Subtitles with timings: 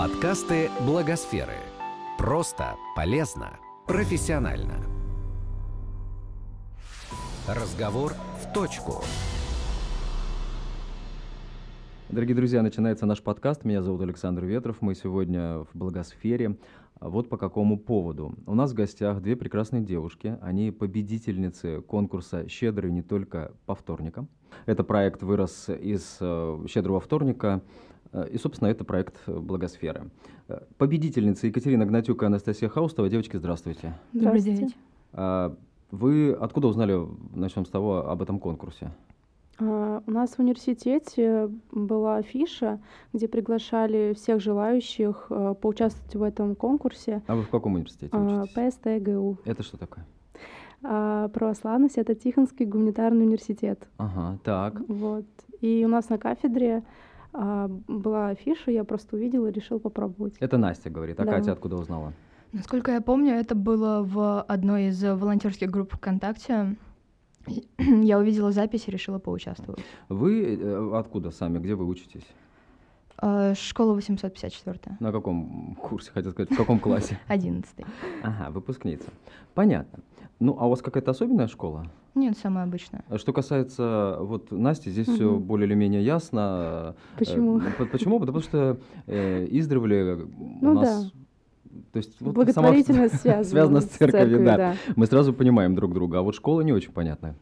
[0.00, 1.58] Подкасты Благосферы.
[2.16, 4.76] Просто, полезно, профессионально.
[7.46, 9.04] Разговор в точку.
[12.08, 13.66] Дорогие друзья, начинается наш подкаст.
[13.66, 14.78] Меня зовут Александр Ветров.
[14.80, 16.56] Мы сегодня в Благосфере.
[17.00, 18.34] Вот по какому поводу.
[18.46, 20.36] У нас в гостях две прекрасные девушки.
[20.42, 24.28] Они победительницы конкурса «Щедрый не только по вторникам».
[24.66, 27.62] Это проект вырос из э, «Щедрого вторника».
[28.12, 30.10] Э, и, собственно, это проект «Благосферы».
[30.48, 33.08] Э, победительницы Екатерина Гнатюк и Анастасия Хаустова.
[33.08, 33.94] Девочки, здравствуйте.
[34.12, 34.74] Добрый день.
[35.14, 35.56] А,
[35.90, 36.98] Вы откуда узнали,
[37.34, 38.92] начнем с того, об этом конкурсе?
[39.60, 42.80] А, У нас в университете была афиша,
[43.12, 47.22] где приглашали всех желающих а, поучаствовать в этом конкурсе.
[47.26, 48.74] А вы в каком университете А, учитесь?
[48.74, 49.38] ПСТГУ.
[49.44, 50.06] Это что такое?
[50.82, 53.86] А, Православность— это Тихонский гуманитарный университет.
[53.98, 54.80] Ага, так.
[54.88, 55.26] Вот.
[55.60, 56.82] И у нас на кафедре
[57.32, 60.34] а, была афиша, я просто увидела и решила попробовать.
[60.40, 61.20] Это Настя говорит.
[61.20, 61.32] А Да.
[61.32, 62.12] Катя откуда узнала?
[62.52, 66.76] Насколько я помню, это было в одной из волонтерских групп ВКонтакте.
[67.78, 69.84] Я увидела запись и решила поучаствовать.
[70.08, 71.58] Вы э, откуда сами?
[71.58, 72.26] Где вы учитесь?
[73.18, 77.18] А, Школа 854, На каком курсе, хотел сказать, в каком классе?
[77.28, 77.68] 11.
[78.22, 79.10] Ага, выпускница.
[79.54, 80.00] Понятно.
[80.38, 81.86] Ну, а у вас какая-то особенная школа?
[82.14, 83.04] Нет, самая обычная.
[83.08, 85.42] А Что касается вот Насти, здесь все Мгм.
[85.42, 86.94] более или менее ясно.
[87.14, 87.60] Э, Почему?
[87.78, 88.18] по- Почему?
[88.20, 90.28] Потому что э, издревле у
[90.62, 91.12] Ну нас...
[91.92, 94.56] То есть вот сама- Благотворительность связана, связана с церковью, да.
[94.56, 94.74] да.
[94.96, 97.34] Мы сразу понимаем друг друга, а вот школа не очень понятная.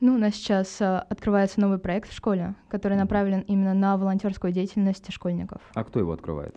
[0.00, 4.52] Ну, у нас сейчас а, открывается новый проект в школе, который направлен именно на волонтерскую
[4.52, 5.60] деятельность школьников.
[5.74, 6.54] А кто его открывает?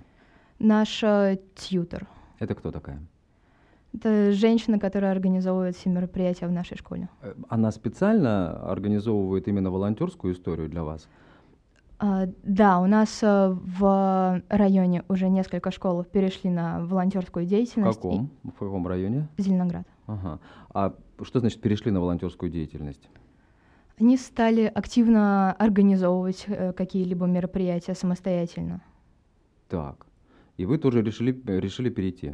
[0.60, 2.08] Наш а, тьютер.
[2.38, 3.02] Это кто такая?
[3.94, 7.10] Это женщина, которая организовывает все мероприятия в нашей школе.
[7.22, 11.08] Э, Она специально организовывает именно волонтерскую историю для вас?
[12.04, 18.00] А, Да, у нас а, в районе уже несколько школ перешли на волонтерскую В деятельность.
[18.00, 18.30] и- каком?
[18.44, 19.28] В каком районе?
[19.38, 19.86] Зеленоград.
[20.08, 20.40] Ага.
[20.74, 23.08] А что значит перешли на волонтерскую деятельность?
[24.00, 28.82] Они стали активно организовывать э, какие-либо мероприятия самостоятельно.
[29.70, 30.08] Так.
[30.58, 32.34] И вы тоже решили, э, решили перейти.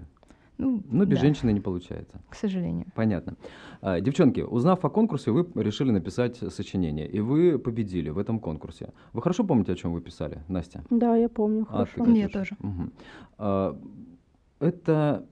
[0.57, 2.19] Ну, Но без да, женщины не получается.
[2.29, 2.85] к сожалению.
[2.95, 3.35] Понятно.
[3.81, 7.07] А, девчонки, узнав о конкурсе, вы решили написать сочинение.
[7.07, 8.89] И вы победили в этом конкурсе.
[9.13, 10.83] Вы хорошо помните, о чем вы писали, Настя?
[10.89, 12.03] Да, я помню, А, хорошо.
[12.03, 12.55] ты, Я Катюша?
[12.55, 12.89] тоже.
[13.37, 13.79] А,
[14.59, 15.25] это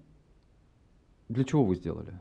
[1.29, 2.13] для чего вы сделали?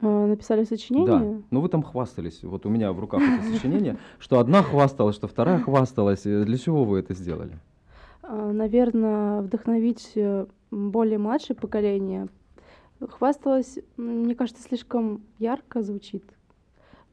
[0.00, 1.06] А, Написали сочинение?
[1.06, 2.42] Да, но вы там хвастались.
[2.44, 6.24] Вот у меня в руках это сочинение, что одна хвасталась, что вторая хвасталась.
[6.26, 7.58] Э, Для чего вы это сделали?
[8.26, 12.28] Наверное, вдохновить э, более младшее поколение.
[13.00, 16.24] Хвасталась, мне кажется, слишком ярко звучит.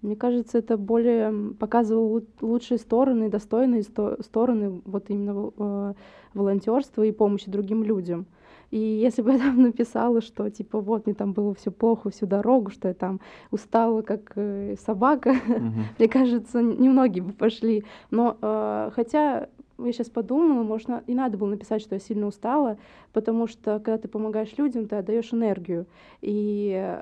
[0.02, 5.94] Мне кажется, это более показывало лу- лучшие стороны, достойные сто- стороны вот именно э,
[6.34, 8.25] волонтерства и помощи другим людям.
[8.72, 12.28] И если бы я там написала, что типа вот мне там было все плохо всю
[12.28, 13.19] дорогу, что я там
[13.52, 15.36] устала как э, собака,
[15.98, 17.84] мне кажется, немногие бы пошли.
[18.09, 19.50] Но э, хотя
[19.85, 22.78] я сейчас подумала, можно и надо было написать, что я сильно устала,
[23.13, 25.85] потому что когда ты помогаешь людям, ты отдаешь энергию
[26.22, 27.01] и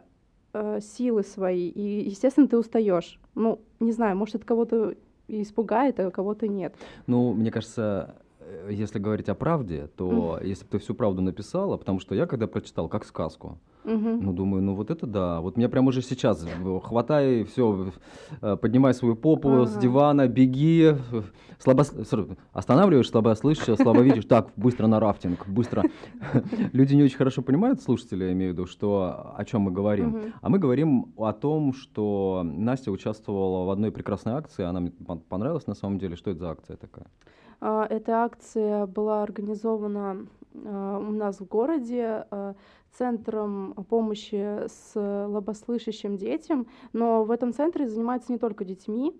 [0.53, 3.19] э, силы свои, и естественно ты устаешь.
[3.35, 4.95] Ну, не знаю, может это кого-то
[5.27, 6.75] испугает, а кого-то нет.
[7.05, 8.15] Ну, мне кажется,
[8.69, 12.47] если говорить о правде, то если бы ты всю правду написала, потому что я когда
[12.47, 14.19] прочитал как сказку, Мгм.
[14.21, 17.91] ну думаю, ну вот это да, вот меня прямо уже сейчас э, хватай, все,
[18.61, 19.81] поднимай свою попу с Ага.
[19.81, 21.21] дивана, беги, э,
[21.57, 21.85] слабо,
[22.51, 25.83] останавливаешь слабослышащего, слабовидишь, так, быстро на рафтинг, быстро.
[26.73, 30.09] Люди не очень хорошо понимают, слушатели, я имею в виду, что о чем мы говорим.
[30.09, 30.33] Мгм.
[30.41, 35.21] А мы говорим о том, что Настя участвовала в одной прекрасной акции, она мне пон-
[35.29, 36.15] понравилась на самом деле.
[36.17, 37.07] Что это за акция такая?
[37.59, 40.27] А, Эта акция была организована
[40.65, 42.55] а, у нас в городе а,
[42.97, 49.13] центром помощи с слабослышащим детям, но в этом центре занимаются не только детьми,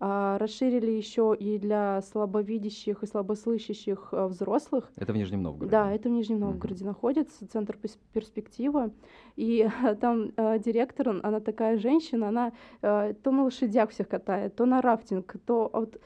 [0.00, 4.90] расширили еще и для слабовидящих и слабослышащих взрослых.
[4.96, 5.70] Это в Нижнем Новгороде.
[5.70, 6.40] Да, это в Нижнем.
[6.40, 7.78] Новгороде находится, центр
[8.12, 8.90] перспектива.
[9.36, 9.68] И
[10.00, 12.52] там э, директор, он- она такая женщина, она
[12.82, 15.98] э, то на лошадях всех катает, то на рафтинг, то вот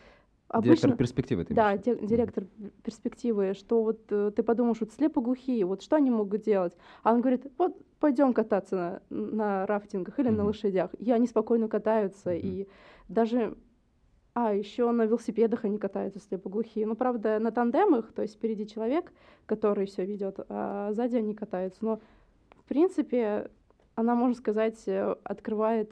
[0.50, 0.96] Директор обычно...
[0.96, 2.44] перспективы, ты Да, имеешь директор
[2.82, 6.72] перспективы, что вот э, ты подумаешь, вот слепоглухие, вот что они могут делать?
[7.02, 9.18] А он говорит, вот пойдем кататься на,
[9.60, 10.46] на рафтингах или на Мгм.
[10.46, 10.90] лошадях.
[10.98, 12.40] И они спокойно катаются, Мгм.
[12.42, 12.68] и
[13.08, 13.56] даже...
[14.34, 16.86] А, еще на велосипедах они катаются слепоглухие.
[16.86, 19.12] Ну, правда, на тандемах, то есть впереди человек,
[19.46, 21.84] который все ведет, а сзади они катаются.
[21.84, 22.00] Но,
[22.56, 23.50] в принципе,
[23.96, 25.90] она, можно сказать, э, открывает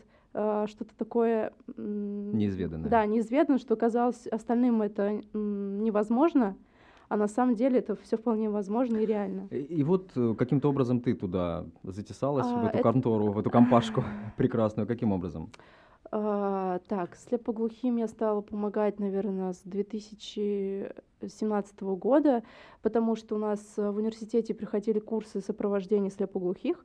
[0.67, 1.53] что-то такое...
[1.77, 2.91] Неизведанное.
[2.91, 6.57] Да, неизведанное, что казалось остальным это невозможно,
[7.09, 9.47] а на самом деле это все вполне возможно и реально.
[9.51, 13.39] И, и вот э, каким-то образом ты туда затесалась, А, в эту это- контору, в
[13.39, 14.03] эту компашку
[14.37, 14.87] прекрасную.
[14.89, 15.49] Каким образом?
[16.13, 22.43] А, так, слепоглухим я стала помогать, наверное, с 2017 года,
[22.83, 26.85] потому что у нас э, в университете приходили курсы сопровождения слепоглухих,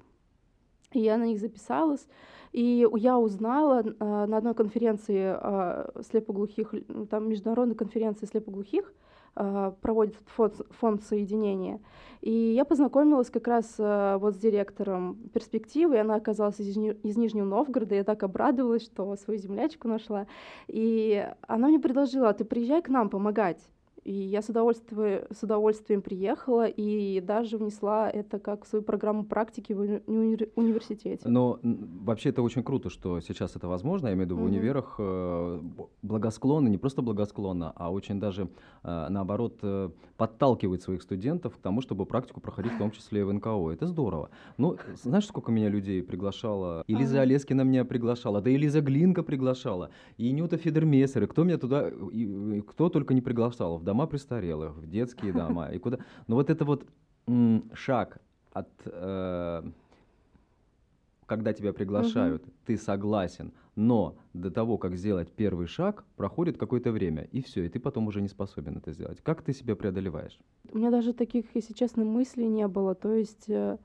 [0.93, 2.07] и я на них записалась.
[2.51, 8.93] И я узнала а, на одной конференции а, слепоглухих, ну, там международной конференции слепоглухих,
[9.33, 11.79] а, проводит фонд, фонд соединения.
[12.19, 17.17] И я познакомилась как раз а, вот с директором перспективы, и она оказалась из, из
[17.17, 17.95] Нижнего Новгорода.
[17.95, 20.27] Я так обрадовалась, что свою землячку нашла.
[20.67, 23.59] И она мне предложила, «А ты приезжай к нам помогать.
[24.03, 29.23] И я с удовольствием, с удовольствием приехала и даже внесла это как в свою программу
[29.23, 31.29] практики в уни- уни- университете.
[31.29, 34.07] Но вообще это очень круто, что сейчас это возможно.
[34.07, 34.47] Я имею в виду в Мгм.
[34.51, 35.59] универах э,
[36.01, 38.47] благосклонно, не просто благосклонно, а очень даже
[38.83, 43.23] э, наоборот э, подталкивают своих студентов к тому, чтобы практику проходить в том числе и
[43.23, 43.69] в НКО.
[43.71, 44.29] Это здорово.
[44.57, 46.83] Ну, знаешь, сколько меня людей приглашала?
[46.87, 47.21] И Лиза Ага.
[47.21, 51.87] Олескина меня приглашала, да и Лиза Глинка приглашала, и Нюта Федермессер, и кто меня туда,
[52.11, 55.97] и- и кто только не приглашал, в дома престарелых, в детские дома, и куда.
[56.27, 56.85] Но вот это вот
[57.73, 58.17] шаг
[58.53, 59.63] от э,
[61.25, 67.23] когда тебя приглашают, ты согласен, но до того, как сделать первый шаг, проходит какое-то время,
[67.31, 69.21] и все, и ты потом уже не способен это сделать.
[69.21, 70.39] Как ты себя преодолеваешь?
[70.73, 72.95] У меня даже таких, если честно, мыслей не было.
[72.95, 73.77] То есть э,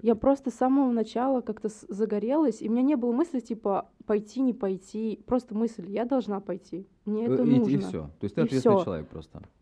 [0.00, 4.40] я просто с самого начала как-то загорелась, и у меня не было мысли типа пойти,
[4.40, 5.20] не пойти.
[5.26, 6.86] Просто мысль, я должна пойти.
[7.04, 7.80] Мне это Э, и, нужно.
[7.80, 8.10] все.
[8.20, 8.84] То есть ты И ответственный всё.
[8.84, 9.42] человек просто.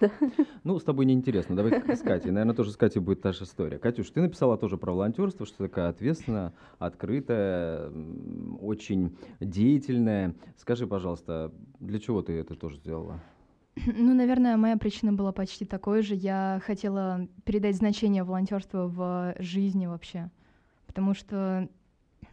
[0.00, 0.10] Да.
[0.64, 1.56] Ну, с тобой неинтересно.
[1.56, 2.30] Давай с Катей.
[2.30, 3.78] Наверное, тоже с Катей будет та же история.
[3.78, 7.90] Катюш, ты написала тоже про волонтерство, что такая ответственная, открытая,
[8.60, 10.34] очень деятельная.
[10.56, 13.20] Скажи, пожалуйста, для чего ты это тоже сделала?
[13.86, 16.14] Ну, наверное, моя причина была почти такой же.
[16.14, 20.30] Я хотела передать значение волонтерства в жизни вообще.
[20.86, 21.68] Потому что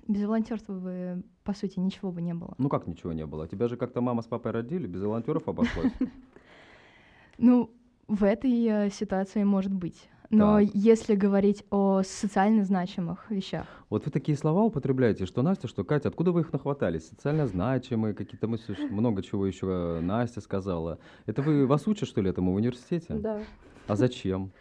[0.08, 2.56] без волонтерства бы, по сути, ничего бы не было.
[2.58, 3.48] Ну, как ничего не было?
[3.48, 5.94] Тебя же как-то мама с папой родили, без волонтеров обошлось.
[7.38, 7.70] Ну,
[8.08, 10.10] в этой э, ситуации может быть.
[10.30, 10.70] Но Так.
[10.74, 16.10] если говорить о социально значимых вещах, Вот вы такие слова употребляете, что Настя, что Катя,
[16.10, 17.08] откуда вы их нахватались?
[17.10, 20.98] Социально значимые, какие-то ш- много чего еще э, Настя сказала.
[21.26, 23.14] Это вы вас учат, что ли, этому в университете?
[23.14, 23.40] Да.
[23.88, 24.52] А зачем?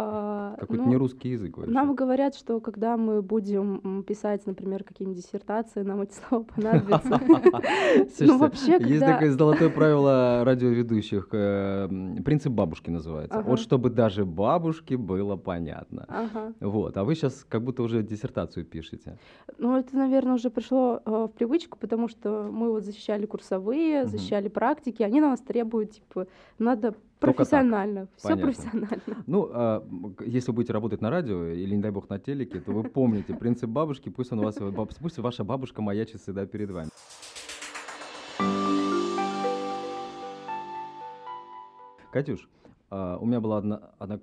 [0.00, 1.72] А, Какой-то ну, не русский язык вообще.
[1.72, 7.20] Нам говорят, что когда мы будем писать, например, какие-нибудь диссертации, нам эти слова понадобятся.
[8.20, 11.88] Ну, вообще, Есть такое золотое правило радиоведущих, э,
[12.24, 13.42] принцип бабушки называется.
[13.42, 16.06] Вот чтобы даже бабушке было понятно.
[16.60, 19.18] Вот, а вы сейчас как будто уже диссертацию пишете.
[19.58, 24.48] Ну, это, наверное, уже пришло э, в привычку, потому что мы вот защищали курсовые, защищали
[24.48, 26.26] практики, они на нас требуют, типа,
[26.58, 27.36] надо так.
[27.36, 28.44] профессионально, все Понятно.
[28.52, 29.24] профессионально.
[29.26, 29.86] Ну, а,
[30.24, 33.34] если вы будете работать на радио или, не дай бог, на телеке, то вы помните
[33.34, 36.90] принцип бабушки, пусть, он у вас, баб- пусть ваша бабушка маячит всегда перед вами.
[42.10, 42.48] Катюш,
[42.90, 44.20] а, у меня была одна, одна-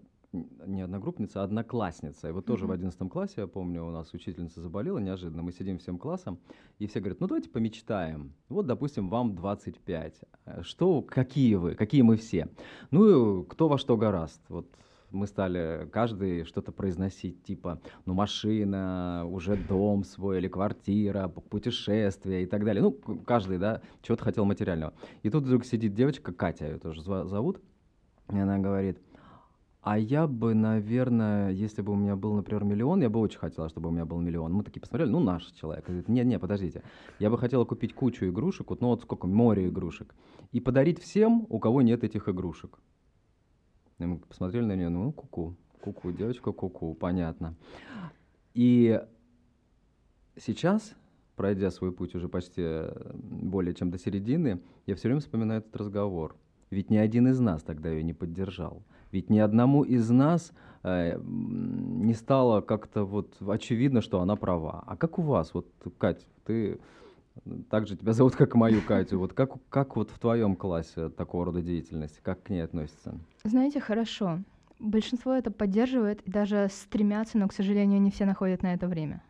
[0.66, 2.30] не одногруппница, а одноклассница.
[2.30, 2.74] И вот тоже в Мгм.
[2.76, 5.42] 11 классе, я помню, у нас учительница заболела неожиданно.
[5.44, 6.38] Мы сидим всем классом,
[6.80, 8.34] и все говорят, ну давайте помечтаем.
[8.50, 10.22] Вот, допустим, вам 25.
[10.46, 12.48] Э, Что, какие вы, какие мы все?
[12.92, 14.42] Ну, кто во что гораст.
[14.50, 14.68] Вот
[15.12, 22.46] мы стали каждый что-то произносить, типа, ну, машина, уже дом свой, или квартира, путешествие и
[22.46, 22.82] так далее.
[22.84, 22.92] Ну,
[23.26, 24.94] каждый, да, чего-то хотел материального.
[25.24, 27.62] И тут вдруг сидит девочка, Катя ее тоже зовут,
[28.34, 28.98] и она говорит,
[29.86, 33.70] а я бы, наверное, если бы у меня был, например, миллион, я бы очень хотела,
[33.70, 34.52] чтобы у меня был миллион.
[34.52, 35.86] Мы такие посмотрели, ну, наш человек.
[35.86, 36.82] Говорит, не-не, подождите.
[37.20, 40.16] Я бы хотела купить кучу игрушек, вот, ну, вот сколько, море игрушек,
[40.52, 42.80] и подарить всем, у кого нет этих игрушек.
[44.00, 47.54] И мы посмотрели на нее, ну, куку, куку, девочка, куку, понятно.
[48.56, 49.00] И
[50.36, 50.96] сейчас,
[51.36, 55.76] пройдя свой путь уже почти э, более чем до середины, я все время вспоминаю этот
[55.76, 56.36] разговор.
[56.76, 58.84] Ведь ни один из нас тогда ее не поддержал.
[59.14, 60.52] Ведь ни одному из нас
[60.84, 64.84] э, не стало как-то вот очевидно, что она права.
[64.86, 65.54] А как у вас?
[65.54, 65.68] Вот,
[65.98, 66.80] Кать, ты
[67.70, 69.20] так же тебя зовут, как мою Катю.
[69.20, 72.20] Вот как, как вот в твоем классе такого рода деятельность?
[72.22, 73.18] Как к ней относится?
[73.46, 74.40] знаете, хорошо.
[74.78, 79.24] Большинство это поддерживает и даже стремятся, но, к сожалению, не все находят на это время.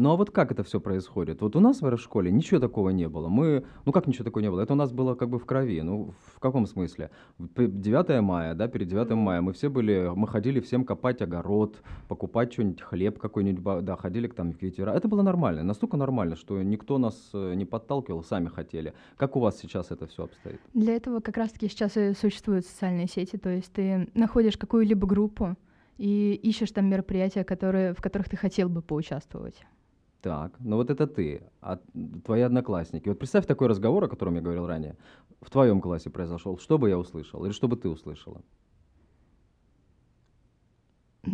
[0.00, 1.42] Ну а вот как это все происходит?
[1.42, 3.28] Вот у нас в школе ничего такого не было.
[3.28, 4.62] Мы, ну как ничего такого не было?
[4.62, 5.82] Это у нас было как бы в крови.
[5.82, 7.10] Ну в каком смысле?
[7.38, 12.50] 9 мая, да, перед 9 мая мы все были, мы ходили всем копать огород, покупать
[12.50, 14.90] что-нибудь, хлеб какой-нибудь, да, ходили к там к ветера.
[14.92, 18.94] Это было нормально, настолько нормально, что никто нас э, не подталкивал, сами хотели.
[19.18, 20.60] Как у вас сейчас это все обстоит?
[20.72, 25.56] Для этого как раз-таки сейчас и существуют социальные сети, то есть ты находишь какую-либо группу
[25.98, 29.62] и ищешь там мероприятия, которые, в которых ты хотел бы поучаствовать.
[30.22, 31.78] Так, ну вот это ты, а
[32.24, 33.08] твои одноклассники.
[33.08, 34.96] Вот представь такой разговор, о котором я говорил ранее,
[35.40, 36.58] в твоем классе произошел.
[36.58, 38.42] Что бы я услышал или что бы ты услышала?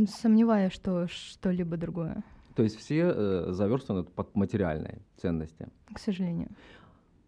[0.07, 2.23] Сомневаюсь, что что-либо другое.
[2.55, 5.69] То есть все э, заверстаны под материальные ценности?
[5.93, 6.49] К сожалению.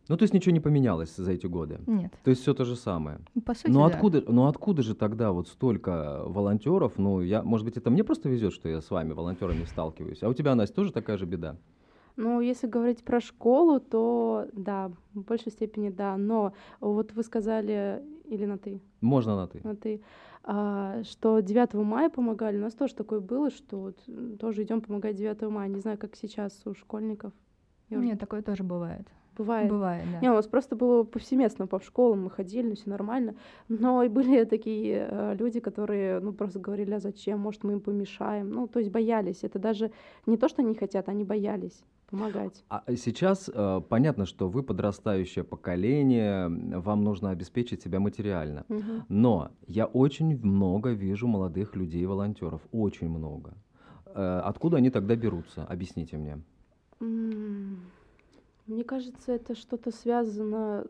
[0.08, 1.80] Ну, то есть ничего не поменялось за эти годы?
[1.86, 2.12] Нет.
[2.24, 3.20] То есть все то же самое?
[3.44, 3.94] По сути, но да.
[3.94, 6.94] откуда, но откуда же тогда вот столько волонтеров?
[6.96, 10.22] Ну, я, может быть, это мне просто везет, что я с вами, волонтерами, сталкиваюсь.
[10.22, 11.56] А у тебя, Настя, тоже такая же беда?
[12.16, 16.16] Ну, если говорить про школу, то да, в большей степени да.
[16.16, 18.80] Но вот вы сказали, или на ты?
[19.00, 19.60] Можно на ты.
[19.62, 20.00] На ты.
[20.42, 22.56] А, что 9 мая помогали.
[22.56, 25.68] У нас тоже такое было, что вот тоже идем помогать 9 мая.
[25.68, 27.32] Не знаю, как сейчас у школьников.
[27.90, 28.18] Я Нет, уже...
[28.18, 29.06] такое тоже бывает.
[29.38, 29.70] Бывает.
[29.70, 30.20] Бывает, да.
[30.20, 33.34] Не, у нас просто было повсеместно по школам, мы ходили, все нормально.
[33.68, 37.80] Но и были такие э, люди, которые, ну, просто говорили, а зачем, может, мы им
[37.80, 38.50] помешаем.
[38.50, 39.44] Ну, то есть боялись.
[39.44, 39.92] Это даже
[40.26, 42.64] не то, что они хотят, они боялись помогать.
[42.68, 48.64] А сейчас э, понятно, что вы подрастающее поколение, вам нужно обеспечить себя материально.
[48.68, 49.04] Угу.
[49.08, 53.54] Но я очень много вижу молодых людей, волонтеров, очень много.
[54.06, 55.64] Э, откуда они тогда берутся?
[55.64, 56.38] Объясните мне.
[58.68, 60.86] Мне кажется, это что-то связано,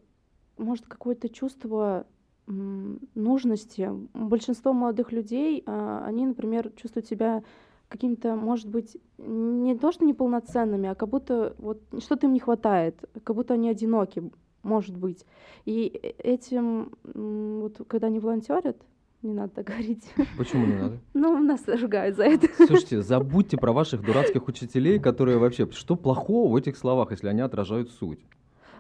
[0.57, 2.07] может, какое-то чувство
[2.47, 3.89] нужности.
[4.15, 7.45] Большинство молодых людей, а, они, например, чувствуют себя
[7.89, 12.99] какими-то, может быть, не то что неполноценными, а как будто вот что-то им не хватает,
[13.23, 14.29] как будто они одиноки,
[14.65, 15.25] может быть.
[15.65, 18.83] И э, этим, вот когда они волонтерят,
[19.23, 20.05] не надо так говорить.
[20.37, 20.99] Почему не надо?
[21.15, 22.49] Ну, нас ругают за это.
[22.57, 25.69] Слушайте, забудьте про ваших дурацких учителей, которые вообще...
[25.71, 28.21] Что плохого в этих словах, если они отражают суть?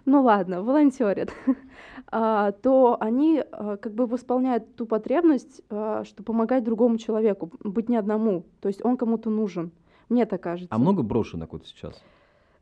[0.08, 1.32] ну ладно, волонтерят,
[2.10, 7.88] а, то они а, как бы восполняют ту потребность, а, что помогать другому человеку, быть
[7.88, 8.44] не одному.
[8.60, 9.70] То есть он кому-то нужен.
[10.08, 10.74] Мне так кажется.
[10.74, 12.02] А много брошенок вот сейчас?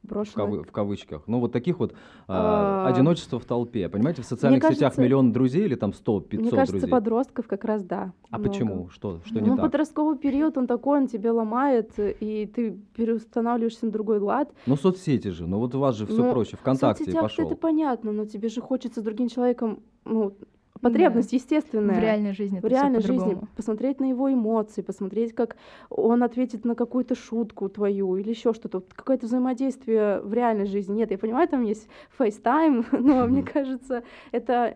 [0.06, 0.34] Брошенных.
[0.34, 1.22] В, кавы, в кавычках.
[1.26, 1.94] Ну, вот таких вот
[2.28, 3.88] а, одиночество в толпе.
[3.88, 6.90] Понимаете, в социальных кажется, сетях миллион друзей или там 100, 500 Мне кажется, друзей.
[6.90, 8.12] подростков как раз да.
[8.30, 8.50] А много.
[8.50, 8.88] почему?
[8.90, 9.60] Что, что ну, не так?
[9.66, 14.52] подростковый период, он такой, он тебе ломает, и ты переустанавливаешься на другой лад.
[14.66, 17.46] Ну, соцсети же, ну вот у вас же все ну, проще, ВКонтакте в пошел.
[17.46, 20.36] это понятно, но тебе же хочется с другим человеком ну,
[20.80, 21.36] потребность да.
[21.36, 21.96] естественная.
[21.96, 22.60] В реальной жизни.
[22.60, 23.38] В реальной жизни.
[23.56, 25.56] Посмотреть на его эмоции, посмотреть, как
[25.90, 28.82] он ответит на какую-то шутку твою или еще что-то.
[28.94, 30.94] Какое-то взаимодействие в реальной жизни.
[30.94, 34.02] Нет, я понимаю, там есть FaceTime, но мне кажется,
[34.32, 34.74] это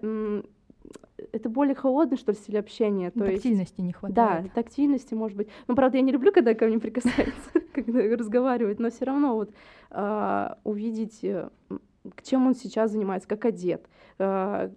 [1.33, 3.11] это более холодный, что ли, стиль общения.
[3.11, 4.45] То тактильности есть, не хватает.
[4.45, 5.49] Да, тактильности, может быть.
[5.69, 9.53] Ну, правда, я не люблю, когда ко мне прикасаются, когда разговаривают, но все равно вот
[9.91, 11.21] а, увидеть,
[12.23, 13.87] чем он сейчас занимается, как одет,
[14.19, 14.71] а,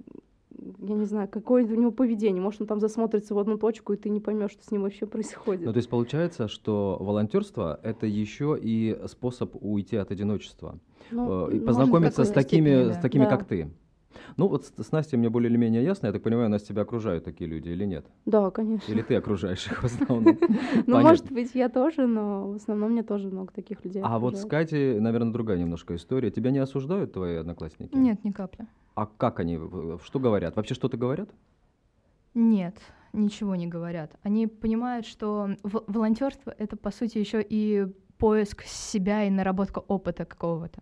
[0.79, 2.41] я не знаю, какое у него поведение.
[2.41, 5.05] Может, он там засмотрится в одну точку, и ты не поймешь, что с ним вообще
[5.05, 5.65] происходит.
[5.65, 10.79] Ну, то есть получается, что волонтерство это еще и способ уйти от одиночества.
[11.11, 12.93] Ну, и познакомиться с такими, степени, да.
[12.93, 13.29] с такими, да.
[13.29, 13.71] как ты.
[14.37, 16.07] Ну вот с, с Настей мне более или менее ясно.
[16.07, 18.05] Я так понимаю, нас тебя окружают такие люди или нет?
[18.25, 18.91] Да, конечно.
[18.91, 20.37] Или ты окружаешь их в основном?
[20.87, 24.37] Ну, может быть, я тоже, но в основном мне тоже много таких людей А вот
[24.37, 26.31] с Катей, наверное, другая немножко история.
[26.31, 27.95] Тебя не осуждают твои одноклассники?
[27.95, 28.67] Нет, ни капли.
[28.95, 29.59] А как они,
[30.03, 30.55] что говорят?
[30.55, 31.29] Вообще что-то говорят?
[32.33, 32.75] Нет,
[33.13, 34.11] ничего не говорят.
[34.23, 40.81] Они понимают, что волонтерство это по сути еще и поиск себя и наработка опыта какого-то.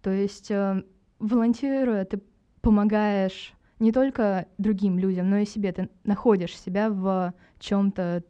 [0.00, 0.82] То есть э,
[1.18, 2.20] волонтируя, ты
[2.62, 5.72] помогаешь не только другим людям, но и себе.
[5.72, 8.22] Ты находишь себя в чем-то.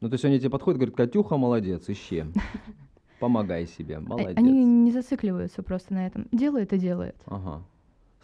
[0.00, 2.24] Ну, то есть они тебе подходят и говорят, Катюха, молодец, ищи.
[3.18, 4.38] Помогай себе, молодец.
[4.38, 6.26] Они не зацикливаются просто на этом.
[6.32, 7.16] Делает и делает.
[7.26, 7.62] Ага.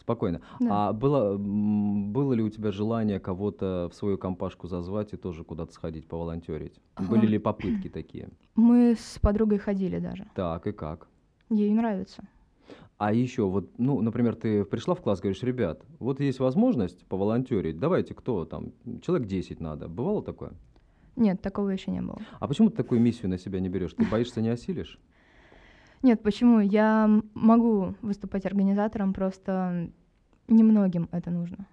[0.00, 0.40] Спокойно.
[0.60, 0.88] Да.
[0.88, 5.72] А было, было ли у тебя желание кого-то в свою компашку зазвать и тоже куда-то
[5.72, 6.80] сходить, поволонтерить?
[6.94, 7.10] Ага.
[7.10, 8.30] Были ли попытки такие?
[8.54, 10.26] Мы с подругой ходили даже.
[10.34, 11.08] Так, и как?
[11.50, 12.22] Ей нравится.
[12.98, 17.78] А еще вот, ну, например, ты пришла в класс, говоришь, ребят, вот есть возможность поволонтерить,
[17.78, 18.72] давайте, кто там,
[19.02, 19.86] человек 10 надо.
[19.88, 20.52] Бывало такое?
[21.14, 22.18] Нет, такого еще не было.
[22.40, 23.92] А почему ты такую миссию на себя не берешь?
[23.92, 24.98] Ты боишься, не осилишь?
[26.02, 26.60] Нет, почему?
[26.60, 29.90] Я могу выступать организатором, просто
[30.48, 31.66] немногим это нужно.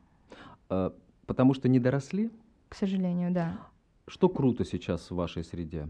[0.69, 0.93] А,
[1.25, 2.31] потому что не доросли?
[2.67, 3.59] К сожалению, да.
[4.07, 5.87] Что круто сейчас в вашей среде?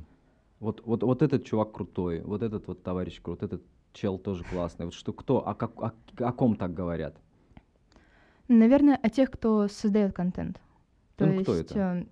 [0.59, 3.63] Вот, вот, вот этот чувак крутой, вот этот вот товарищ крут, этот
[3.93, 4.85] чел тоже классный.
[4.85, 7.15] Вот что кто, о, как, о, о ком так говорят?
[8.47, 10.59] Наверное, о тех, кто создает контент.
[11.15, 11.79] То Ну, есть кто это?
[11.79, 12.05] э,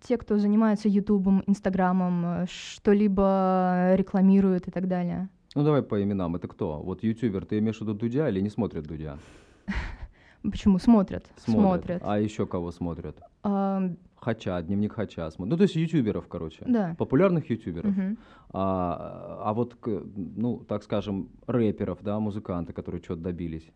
[0.00, 5.28] те, кто занимается Ютубом, Инстаграмом, э, что-либо рекламирует и так далее.
[5.54, 6.36] Ну давай по именам.
[6.36, 6.80] Это кто?
[6.80, 9.18] Вот ютубер, ты имеешь в виду Дудя или не смотрят Дудя?
[10.42, 10.78] Почему?
[10.78, 11.26] Смотрят.
[11.36, 12.00] Смотрят.
[12.04, 13.20] А еще кого смотрят?
[13.42, 15.30] А, Хача, дневник Хача.
[15.38, 16.64] Ну, то есть ютуберов, короче.
[16.66, 16.94] да.
[16.98, 17.96] Популярных ютуберов.
[17.96, 18.18] Мгм.
[18.52, 23.70] А, а вот, ну, так скажем, рэперов, да, музыканты, которые что-то добились.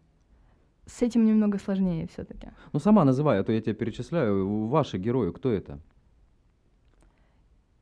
[0.87, 2.49] С этим немного сложнее все-таки.
[2.73, 4.67] Ну, сама называй, а то я тебя перечисляю.
[4.67, 5.79] Ваши герои, кто это?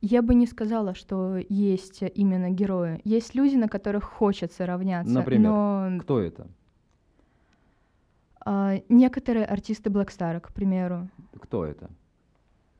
[0.01, 3.01] Я бы не сказала, что есть именно герои.
[3.05, 5.13] Есть люди, на которых хочется равняться.
[5.13, 5.51] Например?
[5.51, 6.47] Но Кто это?
[8.45, 11.09] А, некоторые артисты Блэкстара, к примеру,
[11.39, 11.89] Кто это?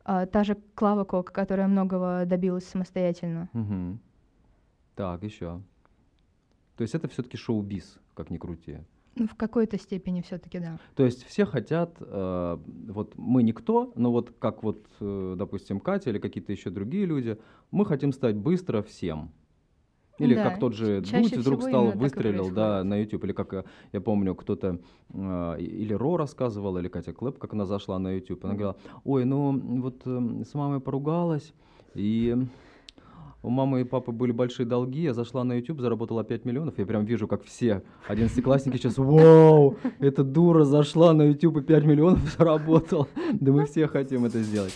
[0.03, 3.49] а, та же Клава Кок, которая многого добилась самостоятельно.
[3.53, 3.99] Мгм.
[4.95, 5.61] Так, еще.
[6.77, 8.79] То есть это все-таки шоу-биз, как ни крути.
[9.15, 10.79] Ну, в какой-то степени все-таки да.
[10.95, 12.57] То есть все хотят, э,
[12.89, 17.37] вот мы никто, но вот как вот, э, допустим, Катя или какие-то еще другие люди,
[17.69, 19.31] мы хотим стать быстро всем.
[20.19, 23.63] Или Да, как тот же Дудь вдруг стал, выстрелил, да, на YouTube, или как э,
[23.93, 24.79] я помню, кто-то,
[25.11, 29.25] э, или Ро рассказывала, или Катя Клэп, как она зашла на YouTube, она говорила, ой,
[29.25, 31.53] ну вот э, с мамой поругалась,
[31.95, 32.37] и
[33.41, 36.85] у мамы и папы были большие долги, я зашла на YouTube, заработала 5 миллионов, я
[36.85, 42.19] прям вижу, как все одиннадцатиклассники сейчас, вау, эта дура зашла на YouTube и 5 миллионов
[42.37, 43.07] заработала.
[43.33, 44.73] Да мы все хотим это сделать.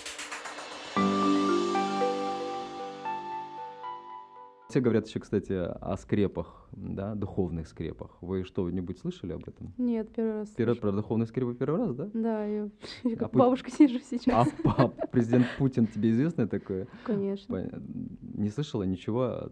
[4.70, 8.18] Все говорят еще, кстати, о скрепах, да, духовных скрепах.
[8.20, 9.74] Вы что-нибудь слышали об этом?
[9.78, 10.50] Нет, первый раз.
[10.50, 10.82] Первый, слышу.
[10.82, 12.10] про духовные скрепы первый раз, да?
[12.14, 12.70] Да, я
[13.04, 14.50] я как Пу- бабушка сижу А сейчас.
[14.64, 16.88] пап- президент Путин тебе известно такое?
[17.06, 17.56] Конечно.
[17.56, 17.82] Пон-
[18.38, 19.52] Не слышала ничего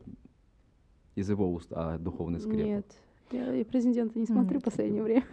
[1.16, 2.66] из его уст о духовной скрепах?
[2.66, 2.86] Нет.
[3.32, 4.62] Я и президента не смотрю М.
[4.62, 5.24] в последнее время.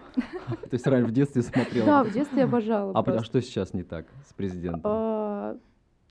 [0.46, 1.86] То есть раньше в детстве смотрела?
[1.86, 2.92] Да, в детстве обожала.
[2.94, 5.58] А, а что сейчас не так с президентом?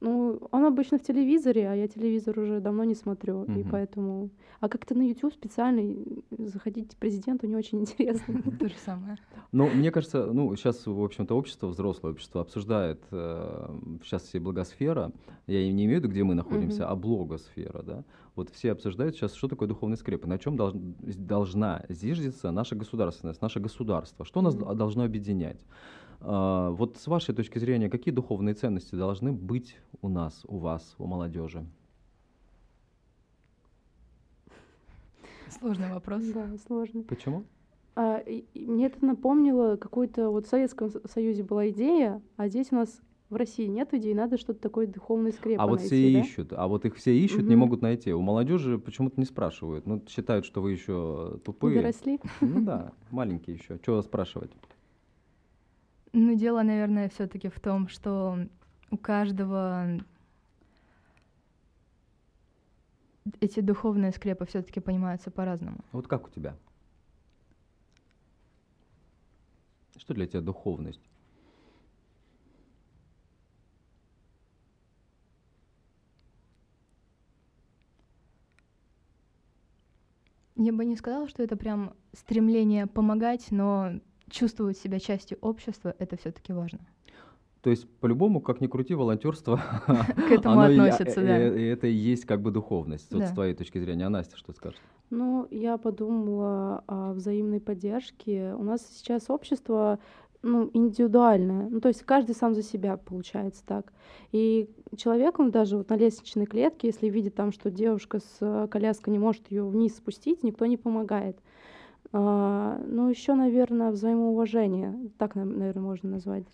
[0.01, 3.69] Ну, он обычно в телевизоре, а я телевизор уже давно не смотрю, и Мгм.
[3.69, 4.29] поэтому...
[4.59, 6.03] А как-то на YouTube специально и
[6.39, 8.41] заходить президенту не очень интересно.
[8.59, 9.17] То же самое.
[9.51, 15.11] Ну, мне кажется, ну, сейчас, в общем-то, общество, взрослое общество обсуждает, сейчас все благосфера,
[15.45, 18.03] я и не имею в виду, где мы находимся, а блогосфера, да.
[18.35, 23.59] Вот все обсуждают сейчас, что такое духовные скрепы, на чем должна зиждиться наша государственность, наше
[23.59, 25.59] государство, что нас должно объединять.
[26.23, 30.95] А, вот с вашей точки зрения, какие духовные ценности должны быть у нас, у вас,
[30.99, 31.65] у молодежи?
[35.59, 36.23] Сложный вопрос.
[36.33, 37.03] Да, сложно.
[37.03, 37.43] Почему?
[37.95, 42.47] А, и- и мне это напомнило, какой-то вот в Советском Со- Союзе была идея, а
[42.47, 45.87] здесь у нас в России нет идей, надо что-то такое духовное скрепа А вот найти,
[45.87, 46.19] все да?
[46.19, 47.59] ищут, а вот их все ищут, не Мгм.
[47.59, 48.13] могут найти.
[48.13, 49.85] У молодежи почему-то не спрашивают.
[49.85, 51.81] Ну, считают, что вы еще Не тупые.
[51.81, 52.19] доросли.
[52.39, 53.79] Ну да, маленькие еще.
[53.85, 54.51] Чего спрашивать?
[56.13, 58.37] Ну, дело, наверное, все-таки в том, что
[58.89, 59.99] у каждого
[63.39, 65.79] эти духовные скрепы все-таки понимаются по-разному.
[65.91, 66.57] Вот как у тебя?
[69.95, 71.01] Что для тебя духовность?
[80.55, 83.99] Я бы не сказала, что это прям стремление помогать, но
[84.31, 86.79] чувствовать себя частью общества это все-таки важно.
[87.61, 91.47] То есть, по-любому, как ни крути, волонтерство К этому относится, и- да.
[91.47, 93.13] и это и есть как бы духовность.
[93.13, 94.07] Вот с твоей точки зрения.
[94.07, 94.79] А Настя что скажет?
[95.11, 98.55] Ну, я подумала о взаимной поддержке.
[98.57, 99.99] У нас сейчас общество
[100.41, 101.67] ну, индивидуальное.
[101.69, 103.93] Ну, то есть каждый сам за себя, получается так.
[104.31, 108.67] И человек, он даже вот на лестничной клетке, если видит там, что девушка с э,
[108.69, 111.37] коляской не может ее вниз спустить, никто не помогает.
[112.13, 115.09] А, ну, еще, наверное, взаимоуважение.
[115.17, 116.45] Так, наверное, можно назвать.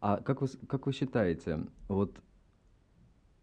[0.00, 2.16] А как вы, как вы считаете, вот,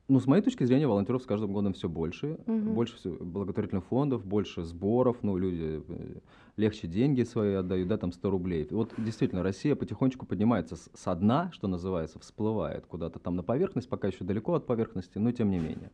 [0.10, 2.73] ну, с моей точки зрения, волонтеров с каждым годом все больше, Мгм.
[2.73, 6.15] больше всё благотворительных фондов, больше сборов, ну, люди э,
[6.58, 8.67] легче деньги свои отдают, да, там 100 рублей.
[8.71, 13.88] Вот действительно, Россия потихонечку поднимается с, со дна, что называется, всплывает куда-то там на поверхность,
[13.88, 15.91] пока еще далеко от поверхности, но тем не менее.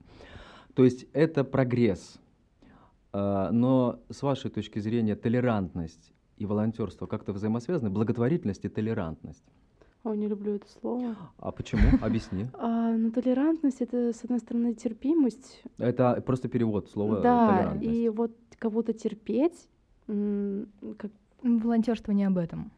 [0.73, 2.19] То есть это прогресс.
[3.17, 7.89] А, Но с вашей точки зрения толерантность и волонтерство как-то взаимосвязаны?
[7.89, 9.43] Благотворительность и толерантность.
[10.03, 11.15] Ой, не люблю это слово.
[11.37, 11.81] А почему?
[12.01, 12.47] Объясни.
[12.53, 17.97] А, ну, толерантность— это, с одной стороны, терпимость, Это просто перевод слова да, толерантность.
[17.97, 19.67] и вот кого-то терпеть,
[20.07, 22.71] как Волонтерство не об этом.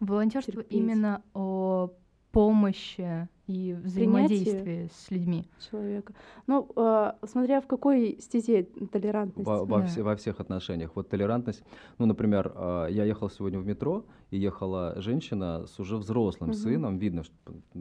[0.00, 0.72] Волонтерство Терпеть.
[0.78, 1.90] именно о
[2.32, 5.44] помощи и взаимодействии с людьми.
[5.70, 6.14] человека.
[6.46, 9.48] Ну, э, смотря в какой стезе толерантности.
[9.48, 9.86] Во, во Да.
[9.86, 10.92] все- во всех отношениях.
[10.94, 11.62] Вот толерантность.
[11.98, 16.58] Ну, например, э, я ехал сегодня в метро, и ехала женщина с уже взрослым Мгм.
[16.58, 16.98] сыном.
[16.98, 17.34] Видно, что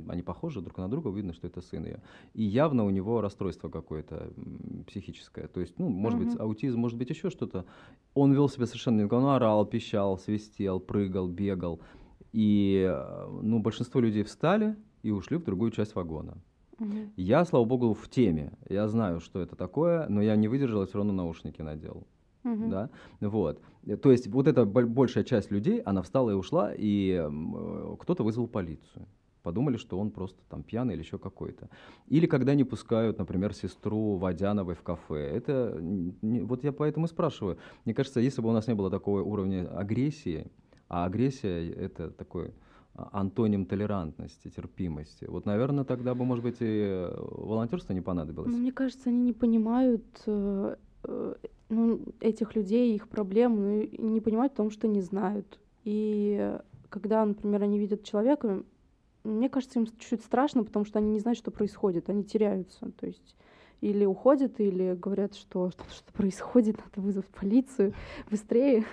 [0.08, 2.02] они похожи друг на друга, видно, что это сын ее.
[2.34, 4.32] И явно у него расстройство какое-то
[4.88, 5.48] психическое.
[5.48, 6.42] То есть, ну, может быть, Мгм.
[6.42, 7.66] аутизм, может быть, еще что-то.
[8.16, 9.02] Он вел себя совершенно...
[9.02, 11.80] не- Он орал, пищал, свистел, прыгал, бегал.
[12.34, 16.38] И, э, ну, большинство людей встали и ушли в другую часть вагона.
[16.80, 17.12] Мгм.
[17.18, 18.54] Я, слава богу, в теме.
[18.70, 22.08] Я знаю, что это такое, но я не выдержал и все равно наушники надел.
[22.44, 22.70] Мгм.
[22.70, 22.90] Да?
[23.20, 23.62] Вот.
[24.02, 28.24] То есть вот эта боль- большая часть людей, она встала и ушла, и э, кто-то
[28.24, 29.06] вызвал полицию.
[29.44, 31.70] Подумали, что он просто там пьяный или еще какой-то.
[32.08, 35.16] Или когда не пускают, например, сестру Водяновой в кафе.
[35.18, 37.58] Это не- вот я поэтому и спрашиваю.
[37.86, 40.48] Мне кажется, если бы у нас не было такого уровня агрессии,
[40.88, 42.54] а агрессия это такой
[43.12, 45.26] антоним толерантности, терпимости.
[45.26, 48.52] Вот, наверное, тогда бы, может быть, и э, волонтерство не понадобилось.
[48.52, 51.36] Ну, мне кажется, они не понимают э, э,
[51.70, 55.60] ну, этих людей, их проблем, ну, и не понимают, потому что не знают.
[55.84, 56.58] И
[56.90, 58.64] когда, например, они видят человека,
[59.24, 62.92] мне кажется, им чуть-чуть страшно, потому что они не знают, что происходит, они теряются.
[62.92, 63.36] То есть
[63.82, 67.94] или уходят, или говорят, что что, что происходит, надо вызвать полицию
[68.30, 68.86] быстрее.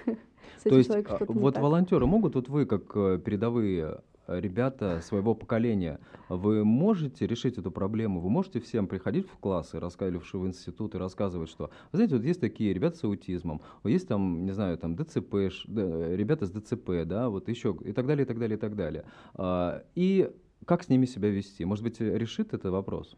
[0.64, 6.00] То есть а, вот волонтеры могут, вот вы как э, передовые э, ребята своего поколения,
[6.28, 8.20] вы можете решить эту проблему?
[8.20, 12.24] Вы можете всем приходить в классы, рассказывать в институт и рассказывать, что, вы знаете, вот
[12.24, 15.34] есть такие ребята с аутизмом, вот есть там, не знаю, там ДЦП,
[15.66, 19.04] ребята с ДЦП, да, вот еще и так далее, и так далее, и так далее.
[19.34, 20.30] А, И
[20.64, 21.64] как с ними себя вести?
[21.64, 23.16] Может быть, решит это вопрос?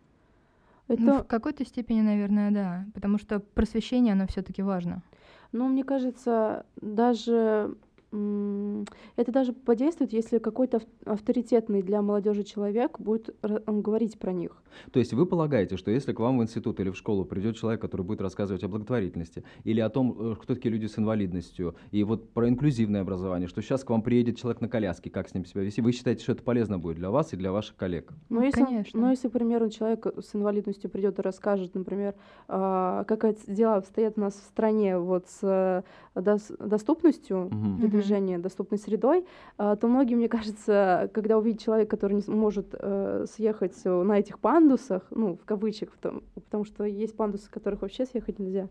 [0.89, 2.87] Это, Ну, в какой-то степени, наверное, да.
[2.95, 5.03] Потому что просвещение, оно все-таки важно.
[5.53, 7.75] Ну, мне кажется, даже
[8.11, 10.85] это даже подействует, если какой-то ав-
[11.19, 13.35] авторитетный для молодежи человек будет
[13.67, 14.63] говорить про них.
[14.93, 17.81] То есть вы полагаете, что если к вам в институт или в школу придет человек,
[17.81, 22.05] который будет рассказывать о благотворительности или о том, э, кто такие люди с инвалидностью, и
[22.05, 25.45] вот про инклюзивное образование, что сейчас к вам приедет человек на коляске, как с ним
[25.45, 28.13] себя вести, вы считаете, что это полезно будет для вас и для ваших коллег?
[28.29, 29.01] Но Ну, если, он- конечно.
[29.01, 32.15] но если, к примеру, человек с инвалидностью придет и расскажет, например,
[32.47, 35.83] а, как дела обстоят у нас в стране вот с э,
[36.21, 37.81] дос- доступностью Мгм.
[38.03, 39.25] Передвижения, доступной средой,
[39.57, 44.39] а, то многие, мне кажется, когда увидят человека, который не сможет э, съехать на этих
[44.39, 48.69] пандусах, ну, в кавычках, потому, потому что есть пандусы, с которых вообще съехать нельзя,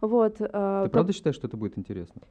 [0.00, 0.36] вот.
[0.40, 2.22] а, Ты то- правда считаешь, что это будет интересно?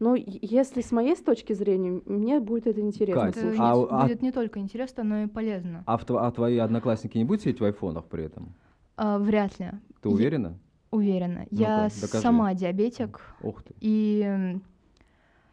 [0.00, 3.20] Ну, если с моей точки зрения, мне будет это интересно.
[3.22, 3.58] Кать, Это слушать.
[3.60, 5.82] а- не- а- будет не только интересно, но и полезно.
[5.86, 8.54] А, в а твои одноклассники не будут сидеть в айфонах при этом?
[8.96, 9.70] А, вряд ли.
[10.00, 10.58] Ты Я- уверена?
[10.92, 11.46] Уверена.
[11.50, 12.22] Ну-ка, Я докажи.
[12.22, 13.74] сама диабетик, Ух ты.
[13.80, 14.58] и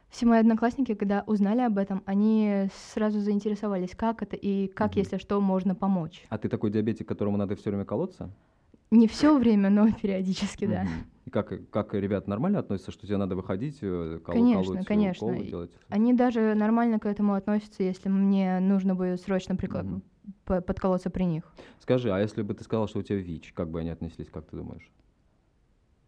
[0.10, 5.00] все мои одноклассники, когда узнали об этом, они сразу заинтересовались, как это и как, Мгм.
[5.00, 6.26] если что, можно помочь.
[6.30, 8.30] А ты такой диабетик, которому надо все время колоться?
[8.92, 10.86] Не все время, но периодически, да.
[11.26, 15.28] И как, как ребята нормально относятся, что тебе надо выходить, э, кол- Конечно, колоть, конечно.
[15.28, 15.72] уколы И делать?
[15.90, 20.04] Они даже нормально к этому относятся, если мне нужно будет срочно Мгм.
[20.46, 21.44] по- подколоться при них.
[21.80, 24.46] Скажи, а если бы ты сказал, что у тебя ВИЧ, как бы они отнеслись, как
[24.46, 24.90] ты думаешь?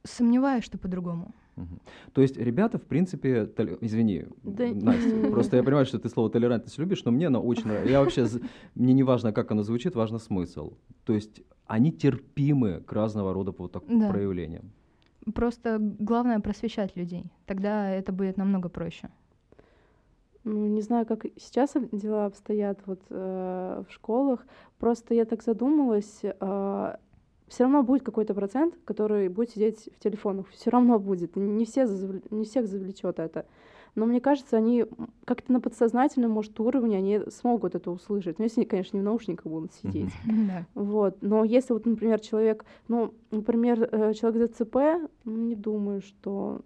[0.07, 1.33] Сомневаюсь, что по-другому.
[1.55, 1.79] Мгм.
[2.13, 6.29] То есть ребята, в принципе, толе- извини, Да Настя, просто я понимаю, что ты слово
[6.29, 7.91] толерантность любишь, но мне оно очень нравится.
[7.91, 8.27] Я вообще,
[8.75, 10.73] мне не важно, как оно звучит, важно смысл.
[11.03, 14.09] То есть они терпимы к разного рода вот так Да.
[14.09, 14.71] проявлениям.
[15.33, 17.25] Просто главное просвещать людей.
[17.45, 19.09] Тогда это будет намного проще.
[20.43, 24.45] Ну, не знаю, как сейчас дела обстоят вот э, в школах.
[24.79, 26.21] Просто я так задумалась.
[27.47, 30.47] Все равно будет какой-то процент, который будет сидеть в телефонах.
[30.49, 31.35] Все равно будет.
[31.35, 33.45] Не, все завл- не всех завлечет это.
[33.95, 34.85] Но мне кажется, они
[35.25, 38.37] как-то на подсознательном, может, уровне они смогут это услышать.
[38.37, 40.11] Ну, если, конечно, не в наушниках будут сидеть.
[40.25, 40.65] Да.
[40.75, 41.17] Вот.
[41.21, 46.61] Но если вот, например, человек, ну, например, э, человек ДЦП, ну, не думаю, что...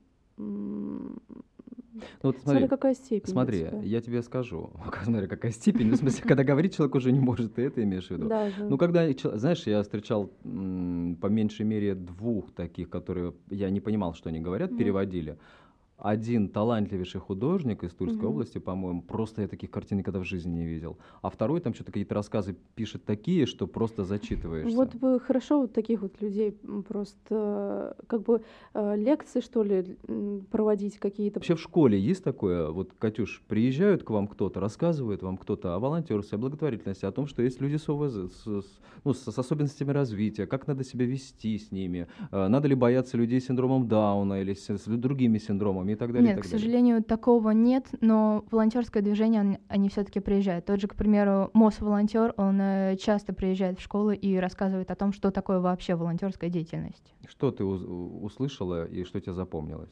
[1.93, 3.31] Ну вот Смотри, смотри, какая степень.
[3.31, 4.71] смотри, я тебе скажу,
[5.03, 8.07] смотри, какая степень, ну, в смысле, когда говорить человек уже не может, ты это имеешь
[8.07, 8.27] в виду?
[8.27, 8.63] Даже.
[8.63, 14.29] Ну, когда, знаешь, я встречал по меньшей мере двух таких, которые я не понимал, что
[14.29, 15.37] они говорят, переводили.
[16.01, 18.27] Один талантливейший художник из Тульской Мгм.
[18.31, 20.97] области, по-моему, просто я таких картин никогда в жизни не видел.
[21.21, 24.75] А второй там что-то какие-то рассказы пишет такие, что просто зачитываешься.
[24.75, 28.41] Вот бы хорошо вот таких вот людей просто э, как бы
[28.73, 29.95] э, лекции, что ли,
[30.49, 31.39] проводить какие-то.
[31.39, 35.79] Вообще в школе есть такое, вот, Катюш, приезжают к вам кто-то, рассказывает вам кто-то о
[35.79, 39.37] волонтерстве, о благотворительности, о том, что есть люди с ОВЗ, с, с- ну, с, с
[39.37, 43.87] особенностями развития, как надо себя вести с ними, э, надо ли бояться людей с синдромом
[43.87, 46.29] Дауна или с, с другими синдромами и так далее.
[46.29, 46.59] Нет, так к далее.
[46.59, 50.65] сожалению, такого нет, но волонтерское движение, он- они все-таки приезжают.
[50.65, 55.13] Тот же, к примеру, МОС-волонтер, он э, часто приезжает в школы и рассказывает о том,
[55.13, 57.13] что такое вообще волонтерская деятельность.
[57.27, 59.91] Что ты услышала и что тебе запомнилось?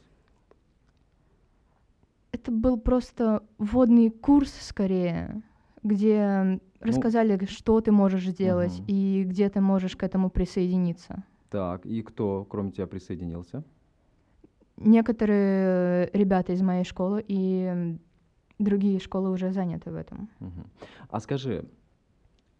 [2.32, 5.42] Это был просто вводный курс скорее,
[5.82, 8.84] где рассказали, что ты можешь сделать мгм.
[8.86, 11.24] и где ты можешь к этому присоединиться.
[11.50, 13.64] Так, и кто, кроме тебя, присоединился?
[14.80, 17.96] Некоторые ребята из моей школы и
[18.58, 20.28] другие школы уже заняты в этом.
[21.10, 21.64] А скажи,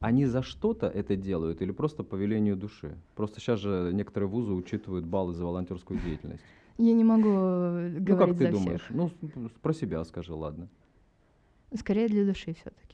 [0.00, 2.96] они за что-то это делают или просто по велению души?
[3.14, 6.44] Просто сейчас же некоторые вузы учитывают баллы за волонтерскую деятельность.
[6.78, 8.80] Я не могу э, Ну, как говорить ты за думаешь?
[8.82, 8.96] всех.
[8.96, 10.68] Ну, про себя скажи, ладно.
[11.74, 12.89] Скорее для души все-таки.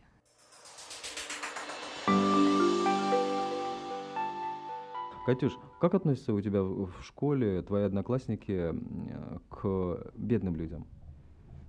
[5.27, 8.73] Катюш, как относятся у тебя в школе твои одноклассники
[9.49, 10.87] к бедным людям?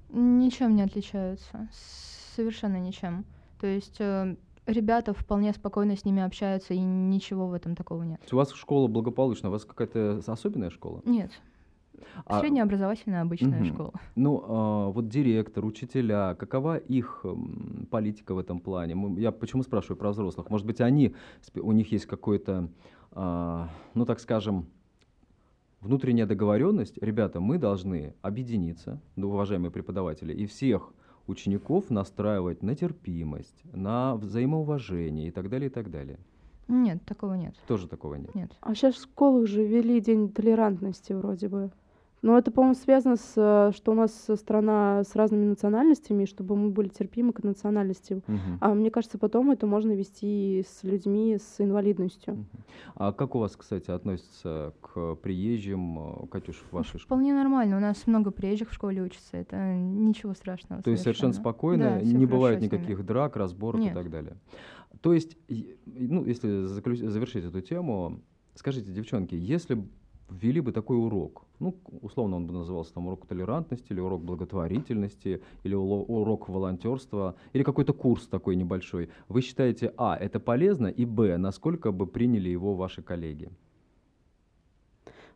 [0.09, 1.67] Ничем не отличаются.
[2.35, 3.25] Совершенно ничем.
[3.59, 4.35] То есть э,
[4.67, 8.21] ребята вполне спокойно с ними общаются, и ничего в этом такого нет.
[8.31, 11.01] У вас школа благополучная, у вас какая-то особенная школа?
[11.03, 11.31] Нет.
[12.25, 13.65] А, Среднеобразовательная обычная мгм.
[13.65, 13.93] школа.
[14.15, 17.25] Ну, а, вот директор, учителя, какова их
[17.89, 18.95] политика в этом плане?
[18.95, 20.49] Мы- Я почему спрашиваю про взрослых?
[20.49, 21.15] Может быть, они,
[21.55, 22.69] у них есть какой-то,
[23.11, 24.67] а, ну, так скажем,
[25.81, 26.97] внутренняя договоренность.
[27.01, 30.91] Ребята, мы должны объединиться, да, уважаемые преподаватели, и всех
[31.27, 36.19] учеников настраивать на терпимость, на взаимоуважение и так далее, и так далее.
[36.69, 37.55] Нет, такого нет.
[37.67, 38.33] Тоже такого нет.
[38.35, 38.51] Нет.
[38.61, 41.71] А сейчас в школах же ввели день толерантности вроде бы.
[42.23, 46.55] Но это, по-моему, связано с, э, что у нас страна с разными национальностями, и чтобы
[46.55, 48.23] мы были терпимы к национальностям.
[48.27, 48.57] Мгм.
[48.59, 52.33] А мне кажется, потом это можно вести с людьми с инвалидностью.
[52.35, 52.45] Мгм.
[52.95, 57.05] А как у вас, кстати, относятся к приезжим, э, Катюш, в вашей школе?
[57.05, 57.77] Вполне нормально.
[57.77, 59.37] У нас много приезжих в школе учатся.
[59.37, 60.81] Это ничего страшного.
[60.81, 63.93] То есть совершенно спокойно, Да, не бывает никаких драк, разборок и Нет.
[63.93, 64.37] так далее.
[65.01, 68.21] То есть, и- и, ну, если заключ- завершить эту тему,
[68.55, 69.83] скажите, девчонки, если
[70.29, 75.41] ввели бы такой урок, ну, условно он бы назывался там урок толерантности, или урок благотворительности,
[75.63, 81.37] или урок волонтерства, или какой-то курс такой небольшой, вы считаете, а, это полезно, и б,
[81.37, 83.49] насколько бы приняли его ваши коллеги?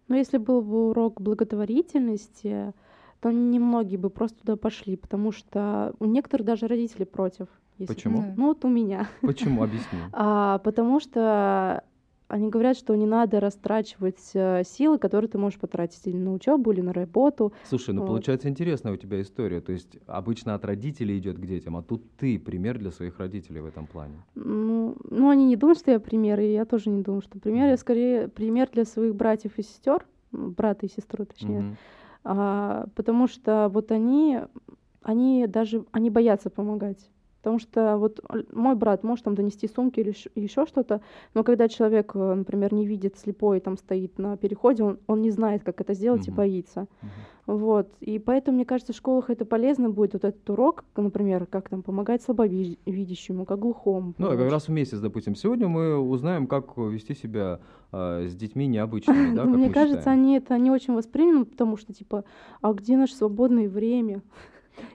[0.07, 2.73] Но если был бы урок благотворительности,
[3.21, 7.47] то немногие бы просто туда пошли, потому что у некоторых даже родители против.
[7.77, 8.33] если- Почему?
[8.35, 9.07] Ну вот у меня.
[9.21, 9.63] Почему?
[9.63, 9.99] Объясню.
[10.11, 11.83] А, потому что
[12.31, 16.71] они говорят, что не надо растрачивать э, силы, которые ты можешь потратить или на учебу,
[16.71, 17.51] или на работу.
[17.65, 18.07] Слушай, ну Вот.
[18.07, 19.59] получается интересная у тебя история.
[19.59, 23.59] То есть обычно от родителей идет к детям, а тут ты пример для своих родителей
[23.59, 24.23] в этом плане.
[24.35, 27.67] Ну, ну, они не думают, что я пример, и я тоже не думаю, что пример.
[27.67, 31.59] Я скорее пример для своих братьев и сестер, брата и сестры, точнее.
[31.59, 31.77] Мгм.
[32.23, 34.39] А, потому что вот они,
[35.03, 37.10] они даже, они боятся помогать.
[37.41, 38.19] Потому что вот
[38.53, 41.01] мой брат может там донести сумки или еще что-то,
[41.33, 45.31] но когда человек, э, например, не видит, слепой, там стоит на переходе, он, он не
[45.31, 46.35] знает, как это сделать и Мгм.
[46.37, 46.87] боится.
[47.01, 47.11] Мгм.
[47.47, 47.89] Вот.
[47.99, 51.81] И поэтому, мне кажется, в школах это полезно будет, вот этот урок, например, как там
[51.81, 54.13] помогать слабовидящему, как глухому.
[54.19, 55.35] Ну, а как раз в месяц, допустим.
[55.35, 57.59] Сегодня мы узнаем, как вести себя
[57.91, 60.19] а, с детьми необычными, да, Мне кажется, считаем.
[60.19, 62.23] они это не очень воспримут, потому что, типа,
[62.61, 64.21] а где наше свободное время?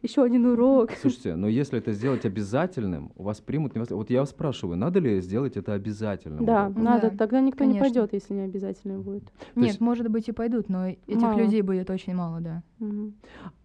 [0.03, 0.91] Еще один урок.
[1.01, 3.75] Слушайте, но если это сделать обязательным, у вас примут...
[3.75, 6.45] не вас- Вот я вас спрашиваю, надо ли сделать это обязательным?
[6.45, 6.83] Да, уроком?
[6.85, 7.81] надо, Да, тогда никто не конечно.
[7.85, 9.25] пойдет, если не обязательно будет.
[9.25, 11.39] То Нет, есть- может быть и пойдут, но этих Мало.
[11.39, 12.62] людей будет очень мало, да.
[12.79, 13.15] Мгм.